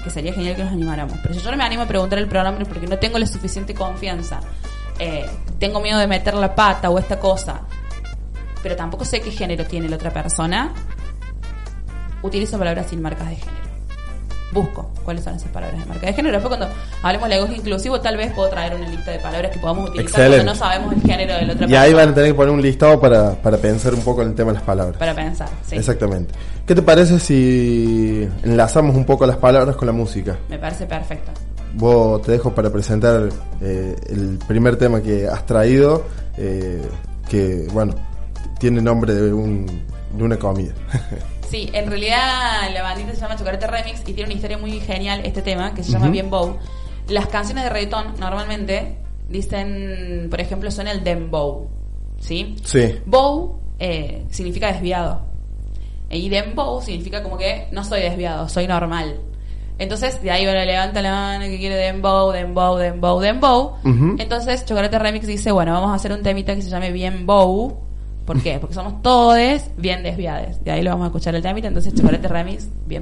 que 0.04 0.10
sería 0.10 0.34
genial 0.34 0.54
que 0.54 0.64
nos 0.64 0.72
animáramos, 0.72 1.18
pero 1.22 1.34
si 1.34 1.40
yo 1.40 1.50
no 1.50 1.56
me 1.56 1.64
animo 1.64 1.82
a 1.82 1.86
preguntar 1.86 2.18
el 2.18 2.28
pronombre 2.28 2.66
porque 2.66 2.86
no 2.86 2.98
tengo 2.98 3.18
la 3.18 3.26
suficiente 3.26 3.74
confianza, 3.74 4.40
eh, 4.98 5.24
tengo 5.58 5.80
miedo 5.80 5.98
de 5.98 6.06
meter 6.06 6.34
la 6.34 6.54
pata 6.54 6.90
o 6.90 6.98
esta 6.98 7.18
cosa, 7.18 7.62
pero 8.62 8.76
tampoco 8.76 9.04
sé 9.04 9.20
qué 9.20 9.30
género 9.30 9.64
tiene 9.64 9.88
la 9.88 9.96
otra 9.96 10.12
persona, 10.12 10.72
utilizo 12.22 12.58
palabras 12.58 12.86
sin 12.88 13.00
marcas 13.02 13.28
de 13.30 13.36
género. 13.36 13.68
Busco 14.50 14.90
cuáles 15.04 15.24
son 15.24 15.34
esas 15.34 15.50
palabras 15.50 15.78
de 15.78 15.84
marca 15.86 16.06
de 16.06 16.12
género. 16.14 16.38
Después, 16.38 16.56
cuando 16.56 16.74
hablemos 17.02 17.28
de 17.28 17.34
lenguaje 17.34 17.56
inclusivo, 17.56 18.00
tal 18.00 18.16
vez 18.16 18.32
puedo 18.32 18.48
traer 18.48 18.74
una 18.76 18.88
lista 18.88 19.10
de 19.10 19.18
palabras 19.18 19.50
que 19.52 19.58
podamos 19.58 19.90
utilizar 19.90 20.08
Excelente. 20.22 20.36
cuando 20.38 20.52
no 20.52 20.58
sabemos 20.58 20.92
el 20.94 21.02
género 21.02 21.34
de 21.34 21.40
la 21.42 21.52
otra 21.52 21.66
Y 21.66 21.68
persona. 21.68 21.80
ahí 21.82 21.92
van 21.92 22.08
a 22.08 22.14
tener 22.14 22.30
que 22.30 22.34
poner 22.34 22.54
un 22.54 22.62
listado 22.62 22.98
para, 22.98 23.32
para 23.34 23.58
pensar 23.58 23.92
un 23.92 24.00
poco 24.00 24.22
en 24.22 24.28
el 24.28 24.34
tema 24.34 24.52
de 24.52 24.54
las 24.54 24.62
palabras. 24.62 24.96
Para 24.96 25.14
pensar, 25.14 25.50
sí. 25.66 25.76
Exactamente. 25.76 26.32
¿Qué 26.66 26.74
te 26.74 26.80
parece 26.80 27.18
si 27.18 28.26
enlazamos 28.42 28.96
un 28.96 29.04
poco 29.04 29.26
las 29.26 29.36
palabras 29.36 29.76
con 29.76 29.84
la 29.84 29.92
música? 29.92 30.38
Me 30.48 30.58
parece 30.58 30.86
perfecto. 30.86 31.30
Vos 31.74 32.22
te 32.22 32.32
dejo 32.32 32.54
para 32.54 32.70
presentar 32.70 33.28
eh, 33.60 33.94
el 34.08 34.38
primer 34.48 34.76
tema 34.76 35.02
que 35.02 35.28
has 35.28 35.44
traído, 35.44 36.06
eh, 36.38 36.80
que, 37.28 37.66
bueno, 37.70 37.94
tiene 38.58 38.80
nombre 38.80 39.14
de, 39.14 39.32
un, 39.32 39.66
de 40.12 40.24
una 40.24 40.36
comida. 40.38 40.72
Sí, 41.48 41.70
en 41.72 41.88
realidad 41.88 42.70
la 42.74 42.82
bandita 42.82 43.14
se 43.14 43.22
llama 43.22 43.34
Chocolate 43.34 43.66
Remix 43.66 44.00
y 44.02 44.12
tiene 44.12 44.24
una 44.24 44.34
historia 44.34 44.58
muy 44.58 44.80
genial 44.80 45.22
este 45.24 45.40
tema 45.40 45.72
que 45.72 45.82
se 45.82 45.92
llama 45.92 46.04
Ujú. 46.04 46.12
Bien 46.12 46.28
Bow. 46.28 46.58
Las 47.08 47.26
canciones 47.28 47.64
de 47.64 47.70
reggaetón 47.70 48.16
normalmente 48.20 48.98
dicen, 49.30 50.26
por 50.28 50.42
ejemplo, 50.42 50.70
son 50.70 50.88
el 50.88 51.02
dembow, 51.02 51.70
¿sí? 52.20 52.54
sí. 52.64 52.96
Bow 53.06 53.60
eh, 53.78 54.26
significa 54.30 54.70
desviado. 54.70 55.22
Y 56.10 56.28
dembow 56.28 56.82
significa 56.82 57.22
como 57.22 57.38
que 57.38 57.68
no 57.72 57.82
soy 57.82 58.02
desviado, 58.02 58.46
soy 58.50 58.66
normal. 58.66 59.18
Entonces, 59.78 60.20
de 60.20 60.30
ahí 60.30 60.44
bueno, 60.44 60.62
levanta 60.64 61.00
la 61.00 61.12
mano 61.12 61.44
que 61.46 61.56
quiere 61.56 61.76
dembow, 61.76 62.30
dembow, 62.32 62.76
dembow, 62.76 63.20
dembow. 63.20 63.76
Ujú. 63.84 64.16
Entonces, 64.18 64.66
Chocolate 64.66 64.98
Remix 64.98 65.26
dice, 65.26 65.52
bueno, 65.52 65.72
vamos 65.72 65.92
a 65.92 65.94
hacer 65.94 66.12
un 66.12 66.22
temita 66.22 66.54
que 66.54 66.60
se 66.60 66.68
llame 66.68 66.92
Bien 66.92 67.24
Bow. 67.24 67.87
¿Por 68.28 68.42
qué? 68.42 68.58
Porque 68.58 68.74
somos 68.74 69.00
todos 69.00 69.38
bien 69.78 70.02
desviados. 70.02 70.62
De 70.62 70.70
ahí 70.70 70.82
lo 70.82 70.90
vamos 70.90 71.04
a 71.04 71.06
escuchar 71.06 71.34
el 71.34 71.40
temita. 71.40 71.66
Entonces, 71.66 71.94
Chocolate 71.94 72.28
Remix, 72.28 72.68
bien 72.84 72.96